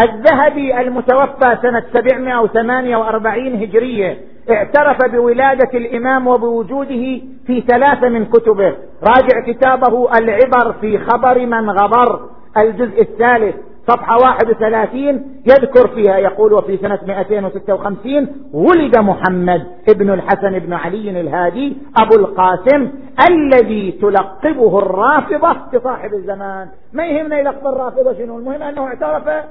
الذهبي 0.00 0.80
المتوفى 0.80 1.58
سنة 1.62 1.84
748 1.92 3.62
هجرية 3.62 4.18
اعترف 4.50 5.10
بولادة 5.12 5.78
الإمام 5.78 6.26
وبوجوده 6.26 7.20
في 7.46 7.60
ثلاثة 7.68 8.08
من 8.08 8.24
كتبه. 8.24 8.76
راجع 9.02 9.52
كتابه 9.52 10.18
العبر 10.18 10.72
في 10.80 10.98
خبر 10.98 11.46
من 11.46 11.70
غبر 11.70 12.28
الجزء 12.56 13.02
الثالث. 13.02 13.56
صفحة 13.88 14.16
31 14.16 15.40
يذكر 15.46 15.88
فيها 15.88 16.16
يقول 16.16 16.52
وفي 16.52 16.76
سنة 16.76 16.98
256 17.06 18.26
ولد 18.52 18.98
محمد 18.98 19.66
ابن 19.88 20.10
الحسن 20.10 20.58
بن 20.58 20.72
علي 20.72 21.20
الهادي 21.20 21.76
أبو 21.96 22.14
القاسم 22.14 22.90
الذي 23.30 23.92
تلقبه 23.92 24.78
الرافضة 24.78 25.78
بصاحب 25.78 26.14
الزمان. 26.14 26.68
ما 26.92 27.06
يهمنا 27.06 27.38
يلقب 27.38 27.66
الرافضة 27.66 28.12
شنو 28.12 28.38
المهم 28.38 28.62
أنه 28.62 28.86
اعترف 28.86 29.44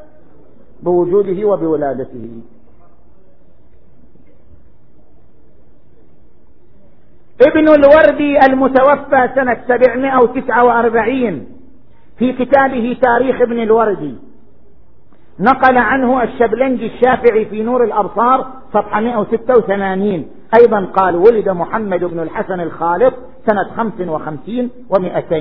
بوجوده 0.84 1.46
وبولادته. 1.48 2.30
ابن 7.48 7.68
الوردي 7.70 8.40
المتوفى 8.50 9.30
سنة 9.36 9.58
749 9.68 11.48
في 12.18 12.34
كتابه 12.34 12.98
تاريخ 13.02 13.42
ابن 13.42 13.60
الوردي 13.60 14.16
نقل 15.40 15.78
عنه 15.78 16.24
الشبلنجي 16.24 16.86
الشافعي 16.88 17.46
في 17.46 17.64
نور 17.64 17.84
الأبصار 17.84 18.46
صفحة 18.74 19.02
186 19.02 20.26
أيضا 20.60 20.86
قال 20.86 21.16
ولد 21.16 21.50
محمد 21.50 22.04
بن 22.04 22.20
الحسن 22.20 22.60
الخالق 22.60 23.14
سنة 23.48 23.64
55 23.78 24.70
و200 24.94 25.34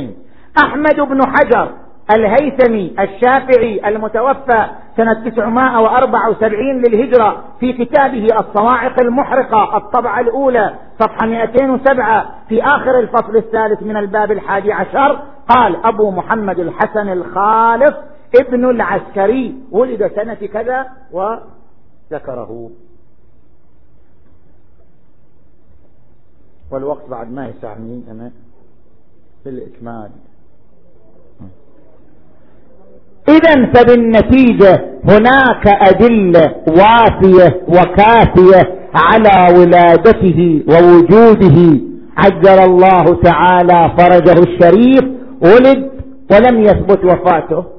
أحمد 0.64 1.00
بن 1.00 1.20
حجر 1.26 1.70
الهيثمي 2.10 2.94
الشافعي 3.00 3.88
المتوفى 3.88 4.66
سنة 4.96 5.14
974 5.30 6.82
للهجرة 6.82 7.42
في 7.60 7.72
كتابه 7.72 8.26
الصواعق 8.40 9.00
المحرقة 9.00 9.76
الطبعة 9.76 10.20
الأولى 10.20 10.74
صفحة 11.00 11.26
207 11.26 12.26
في 12.48 12.62
آخر 12.62 12.98
الفصل 12.98 13.36
الثالث 13.36 13.82
من 13.82 13.96
الباب 13.96 14.32
الحادي 14.32 14.72
عشر 14.72 15.18
قال 15.48 15.76
أبو 15.86 16.10
محمد 16.10 16.58
الحسن 16.58 17.08
الخالص 17.08 17.94
ابن 18.34 18.70
العسكري 18.70 19.54
ولد 19.70 20.10
سنة 20.16 20.34
كذا 20.34 20.86
وذكره. 21.12 22.70
والوقت 26.70 27.08
بعد 27.08 27.32
ما 27.32 27.48
يسعني 27.48 28.02
أنا 28.10 28.30
في 29.44 29.48
الإكمال. 29.48 30.10
إذا 33.28 33.72
فبالنتيجة 33.72 35.00
هناك 35.04 35.66
أدلة 35.66 36.62
وافية 36.68 37.62
وكافية 37.68 38.88
على 38.94 39.58
ولادته 39.58 40.64
ووجوده. 40.68 41.80
عجل 42.16 42.58
الله 42.58 43.22
تعالى 43.22 43.94
فرجه 43.98 44.40
الشريف 44.40 45.04
ولد 45.42 45.90
ولم 46.32 46.60
يثبت 46.60 47.04
وفاته. 47.04 47.75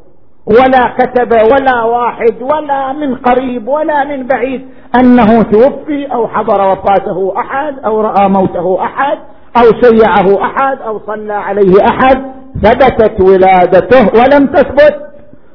ولا 0.47 0.95
كتب 0.97 1.31
ولا 1.33 1.83
واحد 1.83 2.41
ولا 2.41 2.93
من 2.93 3.15
قريب 3.15 3.67
ولا 3.67 4.03
من 4.03 4.27
بعيد 4.27 4.65
أنه 4.99 5.41
توفي 5.41 6.13
أو 6.13 6.27
حضر 6.27 6.69
وفاته 6.71 7.33
أحد 7.37 7.75
أو 7.85 8.01
رأى 8.01 8.29
موته 8.29 8.83
أحد 8.83 9.17
أو 9.57 9.63
شيعه 9.81 10.43
أحد 10.45 10.81
أو 10.81 11.01
صلى 11.07 11.33
عليه 11.33 11.73
أحد 11.89 12.25
ثبتت 12.63 13.21
ولادته 13.21 14.07
ولم 14.19 14.47
تثبت. 14.47 14.95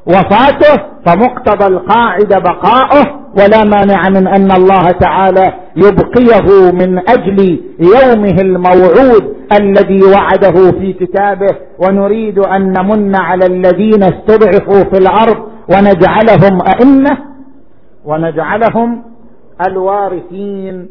وفاته 0.07 0.83
فمقتضى 1.07 1.67
القاعدة 1.67 2.39
بقاؤه. 2.39 3.22
ولا 3.39 3.65
مانع 3.65 4.09
من 4.09 4.27
أن 4.27 4.51
الله 4.53 4.83
تعالى 5.01 5.53
يبقيه 5.77 6.73
من 6.73 6.99
أجل 6.99 7.61
يومه 7.79 8.37
الموعود 8.41 9.37
الذي 9.61 10.01
وعده 10.05 10.73
في 10.79 10.93
كتابه. 10.93 11.57
ونريد 11.79 12.39
أن 12.39 12.73
نمن 12.73 13.17
على 13.17 13.47
الذين 13.47 14.03
استضعفوا 14.03 14.85
في 14.91 14.99
الأرض 14.99 15.49
ونجعلهم 15.69 16.59
أئمة 16.67 17.19
ونجعلهم 18.05 19.03
الوارثين. 19.67 20.89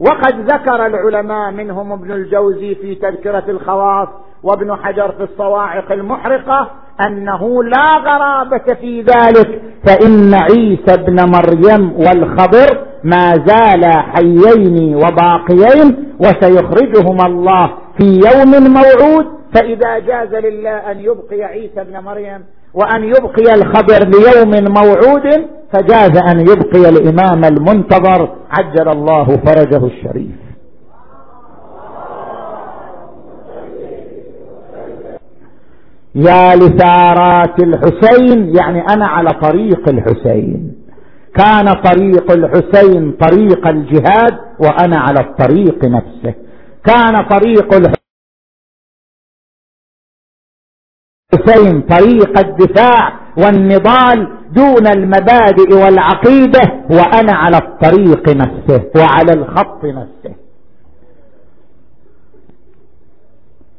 وقد 0.00 0.34
ذكر 0.52 0.86
العلماء 0.86 1.50
منهم 1.50 1.92
ابن 1.92 2.12
الجوزي 2.12 2.74
في 2.74 2.94
تذكرة 2.94 3.44
الخواص 3.48 4.08
وابن 4.42 4.76
حجر 4.76 5.12
في 5.12 5.22
الصواعق 5.22 5.92
المحرقة 5.92 6.70
أنه 7.06 7.64
لا 7.64 7.96
غرابة 7.96 8.74
في 8.80 9.02
ذلك 9.02 9.60
فإن 9.86 10.34
عيسى 10.34 10.94
ابن 10.94 11.16
مريم 11.30 11.92
والخضر 11.92 12.78
ما 13.04 13.34
زالا 13.46 14.02
حيين 14.02 14.94
وباقيين 14.96 16.14
وسيخرجهما 16.20 17.26
الله 17.26 17.66
في 17.98 18.04
يوم 18.04 18.50
موعود 18.72 19.26
فإذا 19.54 19.98
جاز 19.98 20.34
لله 20.44 20.70
أن 20.90 21.00
يبقي 21.00 21.42
عيسى 21.44 21.80
ابن 21.80 22.04
مريم 22.04 22.40
وأن 22.74 23.04
يبقي 23.04 23.54
الخبر 23.54 23.98
ليوم 24.08 24.50
موعود 24.74 25.46
فجاز 25.72 26.16
أن 26.30 26.40
يبقي 26.40 26.88
الإمام 26.88 27.44
المنتظر 27.44 28.28
عجل 28.50 28.88
الله 28.88 29.24
فرجه 29.24 29.86
الشريف. 29.86 30.47
يا 36.26 36.56
لثارات 36.56 37.62
الحسين 37.62 38.56
يعني 38.56 38.80
أنا 38.80 39.06
على 39.06 39.30
طريق 39.42 39.88
الحسين. 39.88 40.74
كان 41.34 41.64
طريق 41.82 42.32
الحسين 42.32 43.12
طريق 43.12 43.68
الجهاد 43.68 44.38
وأنا 44.60 44.98
على 44.98 45.20
الطريق 45.20 45.84
نفسه. 45.84 46.34
كان 46.84 47.14
طريق 47.28 47.74
الحسين 51.34 51.80
طريق 51.80 52.38
الدفاع 52.38 53.20
والنضال 53.38 54.38
دون 54.52 54.86
المبادئ 54.86 55.74
والعقيدة 55.74 56.60
وأنا 56.90 57.32
على 57.32 57.56
الطريق 57.56 58.28
نفسه 58.28 58.90
وعلى 58.96 59.32
الخط 59.32 59.84
نفسه. 59.84 60.34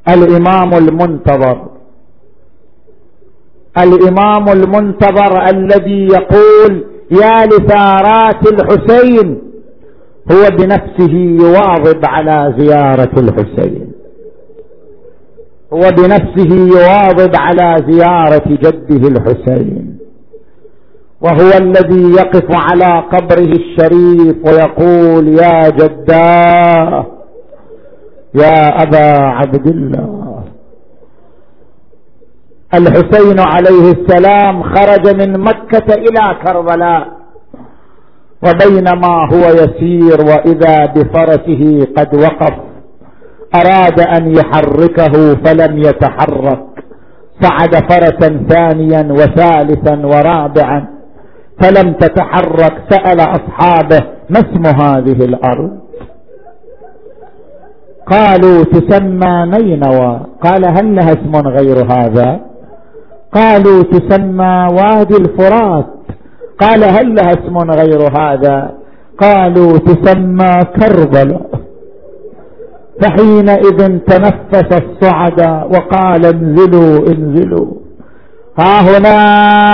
الإمام 0.09 0.73
المنتظر. 0.73 1.78
الإمام 3.78 4.49
المنتظر 4.49 5.49
الذي 5.49 6.07
يقول 6.07 6.86
يا 7.11 7.45
لثارات 7.45 8.47
الحسين 8.53 9.41
هو 10.32 10.49
بنفسه 10.57 11.13
يواظب 11.13 12.01
على 12.05 12.53
زيارة 12.57 13.20
الحسين. 13.20 13.91
هو 15.74 15.80
بنفسه 15.80 16.55
يواظب 16.55 17.36
على 17.36 17.76
زيارة 17.89 18.47
جده 18.47 19.07
الحسين. 19.07 19.97
وهو 21.22 21.57
الذي 21.57 22.11
يقف 22.11 22.45
على 22.51 23.03
قبره 23.11 23.51
الشريف 23.61 24.36
ويقول 24.45 25.28
يا 25.28 25.70
جداه 25.70 27.05
يا 28.36 28.84
أبا 28.84 29.20
عبد 29.20 29.67
الله. 29.67 30.43
الحسين 32.74 33.39
عليه 33.39 33.91
السلام 33.91 34.63
خرج 34.63 35.15
من 35.15 35.39
مكة 35.39 35.93
إلى 35.93 36.36
كربلاء 36.45 37.07
وبينما 38.43 39.28
هو 39.34 39.45
يسير 39.53 40.22
وإذا 40.22 40.86
بفرسه 40.86 41.88
قد 41.97 42.15
وقف 42.15 42.53
أراد 43.55 43.99
أن 43.99 44.36
يحركه 44.36 45.36
فلم 45.45 45.78
يتحرك 45.78 46.65
صعد 47.41 47.76
فرسا 47.76 48.45
ثانيا 48.49 49.07
وثالثا 49.11 50.05
ورابعا 50.05 50.88
فلم 51.61 51.93
تتحرك 51.93 52.74
سأل 52.89 53.20
أصحابه 53.20 53.99
ما 54.30 54.39
اسم 54.39 54.65
هذه 54.65 55.26
الأرض؟ 55.26 55.80
قالوا 58.07 58.63
تسمى 58.63 59.45
نينوى 59.57 60.20
قال 60.43 60.65
هل 60.65 60.95
لها 60.95 61.11
اسم 61.13 61.36
غير 61.36 61.86
هذا؟ 61.91 62.48
قالوا 63.34 63.84
تسمى 63.84 64.67
وادي 64.71 65.17
الفرات. 65.17 65.86
قال 66.59 66.84
هل 66.84 67.15
لها 67.15 67.32
اسم 67.32 67.57
غير 67.57 68.19
هذا؟ 68.19 68.71
قالوا 69.21 69.77
تسمى 69.77 70.61
كربلاء. 70.80 71.49
فحينئذ 73.01 73.99
تنفس 73.99 74.82
الصعداء 74.82 75.69
وقال 75.71 76.25
انزلوا 76.25 77.07
انزلوا. 77.07 77.71
ها 78.59 78.82
هنا 78.82 79.17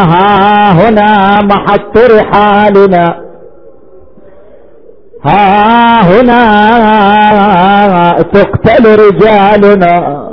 ها 0.03 0.71
هنا 0.71 1.39
محط 1.41 1.97
رحالنا. 1.97 3.21
ها 5.25 6.01
هنا 6.01 6.41
تقتل 8.21 8.99
رجالنا. 8.99 10.24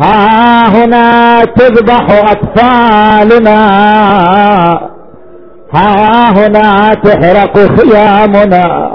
ها 0.00 0.68
هنا 0.68 1.44
تذبح 1.44 2.30
أطفالنا. 2.30 3.60
ها 5.74 6.30
هنا 6.30 6.94
تحرق 6.94 7.58
خيامنا. 7.58 8.90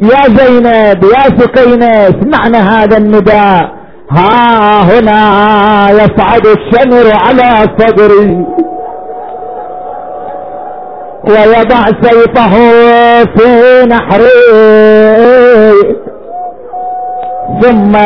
يا 0.00 0.22
زينب 0.36 1.04
يا 1.04 1.38
سكينة 1.38 1.86
اسمعنا 1.86 2.58
هذا 2.58 2.96
النداء. 2.96 3.70
ها 4.10 4.82
هنا 4.82 5.20
يصعد 5.90 6.46
الشمر 6.46 7.12
على 7.14 7.68
صدري. 7.78 8.46
ويضع 11.24 11.84
سيفه 12.02 12.54
في 13.24 13.48
نحري. 13.86 14.32
ثم 17.60 17.96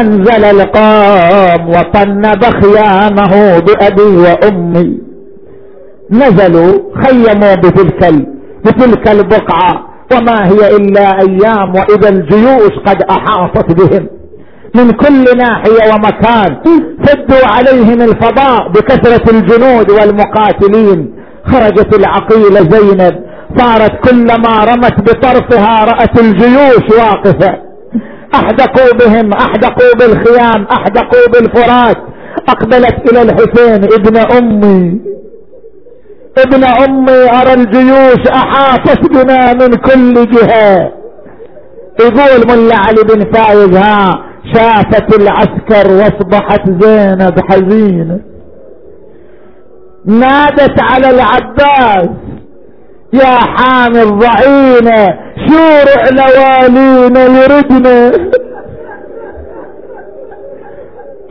أنزل 0.00 0.44
القوم 0.44 1.68
وطنب 1.68 2.44
خيامه 2.44 3.58
بأبي 3.58 4.16
وأمي. 4.16 4.98
نزلوا 6.10 6.72
خيموا 7.02 7.54
بتلك 7.54 8.26
بتلك 8.64 9.08
البقعة. 9.08 9.86
وما 10.12 10.48
هي 10.48 10.76
إلا 10.76 11.20
أيام 11.20 11.74
وإذا 11.74 12.08
الجيوش 12.08 12.72
قد 12.86 13.02
أحاطت 13.10 13.72
بهم. 13.72 14.08
من 14.74 14.90
كل 14.90 15.24
ناحية 15.36 15.94
ومكان 15.94 16.56
سدوا 17.04 17.46
عليهم 17.54 18.02
الفضاء 18.02 18.68
بكثرة 18.68 19.30
الجنود 19.30 19.90
والمقاتلين. 19.90 21.14
خرجت 21.46 21.94
العقيله 21.96 22.60
زينب 22.60 23.14
صارت 23.56 24.08
كلما 24.08 24.64
رمت 24.64 25.00
بطرفها 25.00 25.84
رأت 25.84 26.20
الجيوش 26.20 26.98
واقفة. 26.98 27.66
أحدقوا 28.34 28.92
بهم 28.98 29.32
أحدقوا 29.32 29.94
بالخيام 29.98 30.66
أحدقوا 30.72 31.28
بالفرات 31.32 31.96
أقبلت 32.48 33.12
إلى 33.12 33.22
الحسين 33.22 33.84
ابن 33.84 34.16
أمي. 34.16 35.00
ابن 36.38 36.64
أمي 36.64 37.30
أرى 37.40 37.52
الجيوش 37.52 38.28
احاطت 38.28 39.10
بنا 39.10 39.52
من 39.52 39.68
كل 39.68 40.30
جهة. 40.30 40.92
يقول 42.00 42.48
ملا 42.48 42.76
علي 42.76 43.02
بن 43.02 43.32
فايز 43.32 43.76
ها 43.76 44.22
شافت 44.54 45.20
العسكر 45.20 45.92
وأصبحت 45.92 46.70
زينب 46.80 47.40
حزينة. 47.48 48.20
نادت 50.04 50.80
على 50.80 51.10
العباس. 51.10 52.08
يا 53.12 53.38
حامي 53.56 54.02
الضعينة 54.02 55.06
شورع 55.48 56.02
لوالينا 56.10 57.22
يردنا 57.24 58.12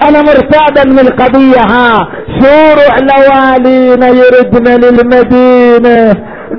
أنا 0.02 0.22
مرتابة 0.22 0.92
من 0.92 1.00
القضية 1.00 1.60
ها. 1.60 2.08
شورع 2.42 2.98
لوالينا 3.00 4.08
يردنا 4.08 4.78
للمدينة. 4.78 6.14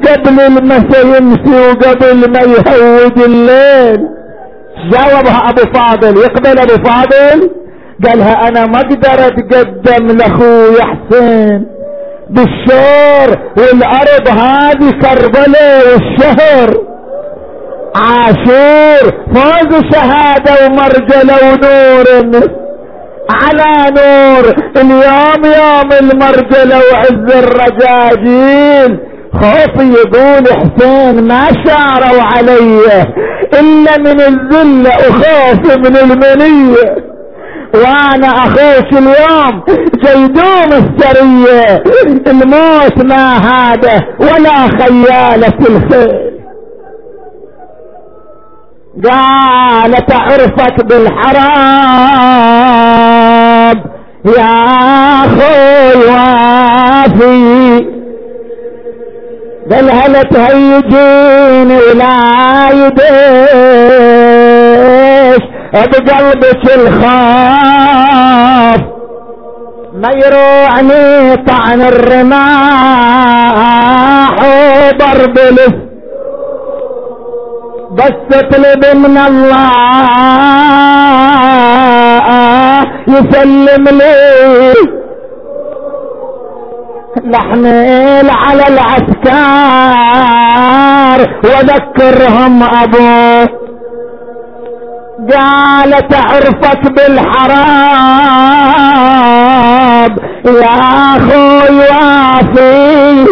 قبل 0.06 0.40
المسا 0.40 1.00
يمشي 1.00 1.68
وقبل 1.68 2.30
ما 2.32 2.40
يهود 2.40 3.18
الليل. 3.18 4.08
جاوبها 4.90 5.50
أبو 5.50 5.62
فاضل 5.74 6.16
يقبل 6.16 6.58
أبو 6.58 6.84
فاضل؟ 6.84 7.50
قالها 8.06 8.48
أنا 8.48 8.66
ما 8.66 8.78
أقدر 8.80 9.26
اتقدم 9.26 10.06
لأخوي 10.16 10.82
حسين. 10.82 11.66
بالشور 12.30 13.38
والأرض 13.56 14.28
هذه 14.28 14.90
كربلاء 14.90 15.82
والشهر. 15.88 16.70
عاشور 17.96 19.12
فوز 19.34 19.82
شهادة 19.92 20.66
ومرجلة 20.66 21.36
ونور. 21.48 22.48
على 23.30 23.90
نور 23.90 24.44
اليوم 24.76 25.44
يوم 25.44 25.92
المرجلة 25.92 26.80
وعز 26.92 27.44
الرجاجيل. 27.44 28.98
خوفي 29.32 29.92
يقول 29.92 30.44
حسين 30.48 31.28
ما 31.28 31.48
شاروا 31.66 32.22
علي 32.22 32.80
إلا 33.60 33.98
من 33.98 34.20
الذلة 34.20 34.90
وخوفي 34.90 35.78
من 35.78 35.96
المنية. 35.96 37.15
وأنا 37.74 38.28
اخوش 38.28 38.88
اليوم 38.92 39.62
جيدوم 40.04 40.70
السرية. 40.72 41.82
الموت 42.26 42.98
ما 43.04 43.36
هذا 43.36 43.96
ولا 44.20 44.56
خيالة 44.78 45.58
الخير. 45.60 46.36
قالت 49.04 50.12
عرفت 50.12 50.84
بالحرام. 50.84 51.46
يا 54.38 54.54
أخوي 55.24 55.94
وافي. 56.08 57.96
بل 59.66 59.90
هل 59.90 60.14
تهيجين 60.22 61.70
ولا 61.70 62.16
يديش 62.70 63.16
بقلبك 65.72 66.64
الخاف 66.74 67.16
ما 69.94 70.08
يروعني 70.24 71.36
طعن 71.36 71.80
الرماح 71.80 73.16
وضرب 74.42 75.38
الف 75.38 75.74
بس 77.92 78.36
اطلب 78.38 78.96
من 78.96 79.18
الله 79.18 79.72
يسلم 83.08 83.84
لي. 83.88 84.74
نحمل 87.26 88.30
على 88.30 88.64
العسكر 88.68 89.26
وذكرهم 91.44 92.62
أبوه. 92.62 93.65
قالت 95.32 96.14
عرفك 96.14 96.82
بالحرام. 96.92 97.76
يا 100.46 101.16
أخوي 101.16 101.78
وافي. 101.78 103.26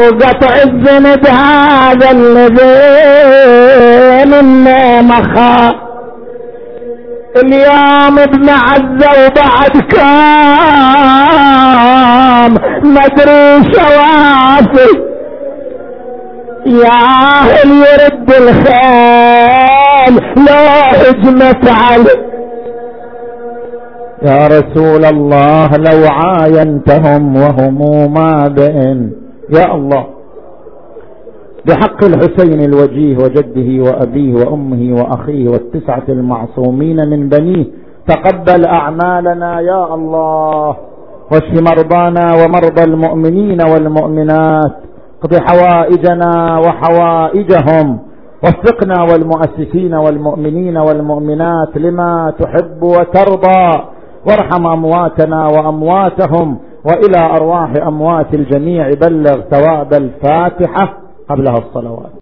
وقطع 0.00 0.54
الذنب 0.62 1.26
هذا 1.26 2.10
الذي 2.10 2.80
منا 4.30 5.02
مخا 5.02 5.74
اليوم 7.36 8.18
ابن 8.18 8.48
عزة 8.48 9.10
وبعد 9.26 9.74
كام. 9.90 10.70
مدري 12.82 13.72
شوافي. 13.72 14.90
يا 16.66 17.00
أهل 17.40 17.70
يرد 17.70 18.30
الخيل 20.08 20.44
لا 20.46 20.90
هجمت 21.02 21.68
عليه. 21.82 22.30
يا 24.22 24.46
رسول 24.46 25.04
الله 25.04 25.68
لو 25.76 26.00
عاينتهم 26.10 27.36
وهم 27.36 27.78
ما 28.14 28.48
بئن 28.48 29.12
يا 29.50 29.74
الله 29.74 30.06
بحق 31.66 32.04
الحسين 32.04 32.60
الوجيه 32.60 33.16
وجده 33.16 33.84
وأبيه 33.90 34.34
وأمه 34.34 35.02
وأخيه 35.02 35.48
والتسعة 35.48 36.02
المعصومين 36.08 36.96
من 36.96 37.28
بنيه 37.28 37.64
تقبل 38.08 38.64
أعمالنا 38.66 39.60
يا 39.60 39.94
الله 39.94 40.76
واشف 41.32 41.54
مرضانا 41.70 42.26
ومرضى 42.44 42.84
المؤمنين 42.84 43.58
والمؤمنات 43.72 44.72
اقض 45.22 45.34
حوائجنا 45.48 46.58
وحوائجهم. 46.58 47.98
وفقنا 48.44 49.02
والمؤسسين 49.02 49.94
والمؤمنين 49.94 50.76
والمؤمنات 50.76 51.76
لما 51.76 52.32
تحب 52.38 52.82
وترضى. 52.82 53.84
وارحم 54.26 54.66
أمواتنا 54.66 55.46
وأمواتهم 55.46 56.58
وإلى 56.84 57.36
أرواح 57.36 57.72
أموات 57.86 58.34
الجميع. 58.34 58.90
بلغ 58.90 59.40
ثواب 59.40 59.94
الفاتحة 59.94 60.94
قبلها 61.30 61.58
الصلوات. 61.58 62.12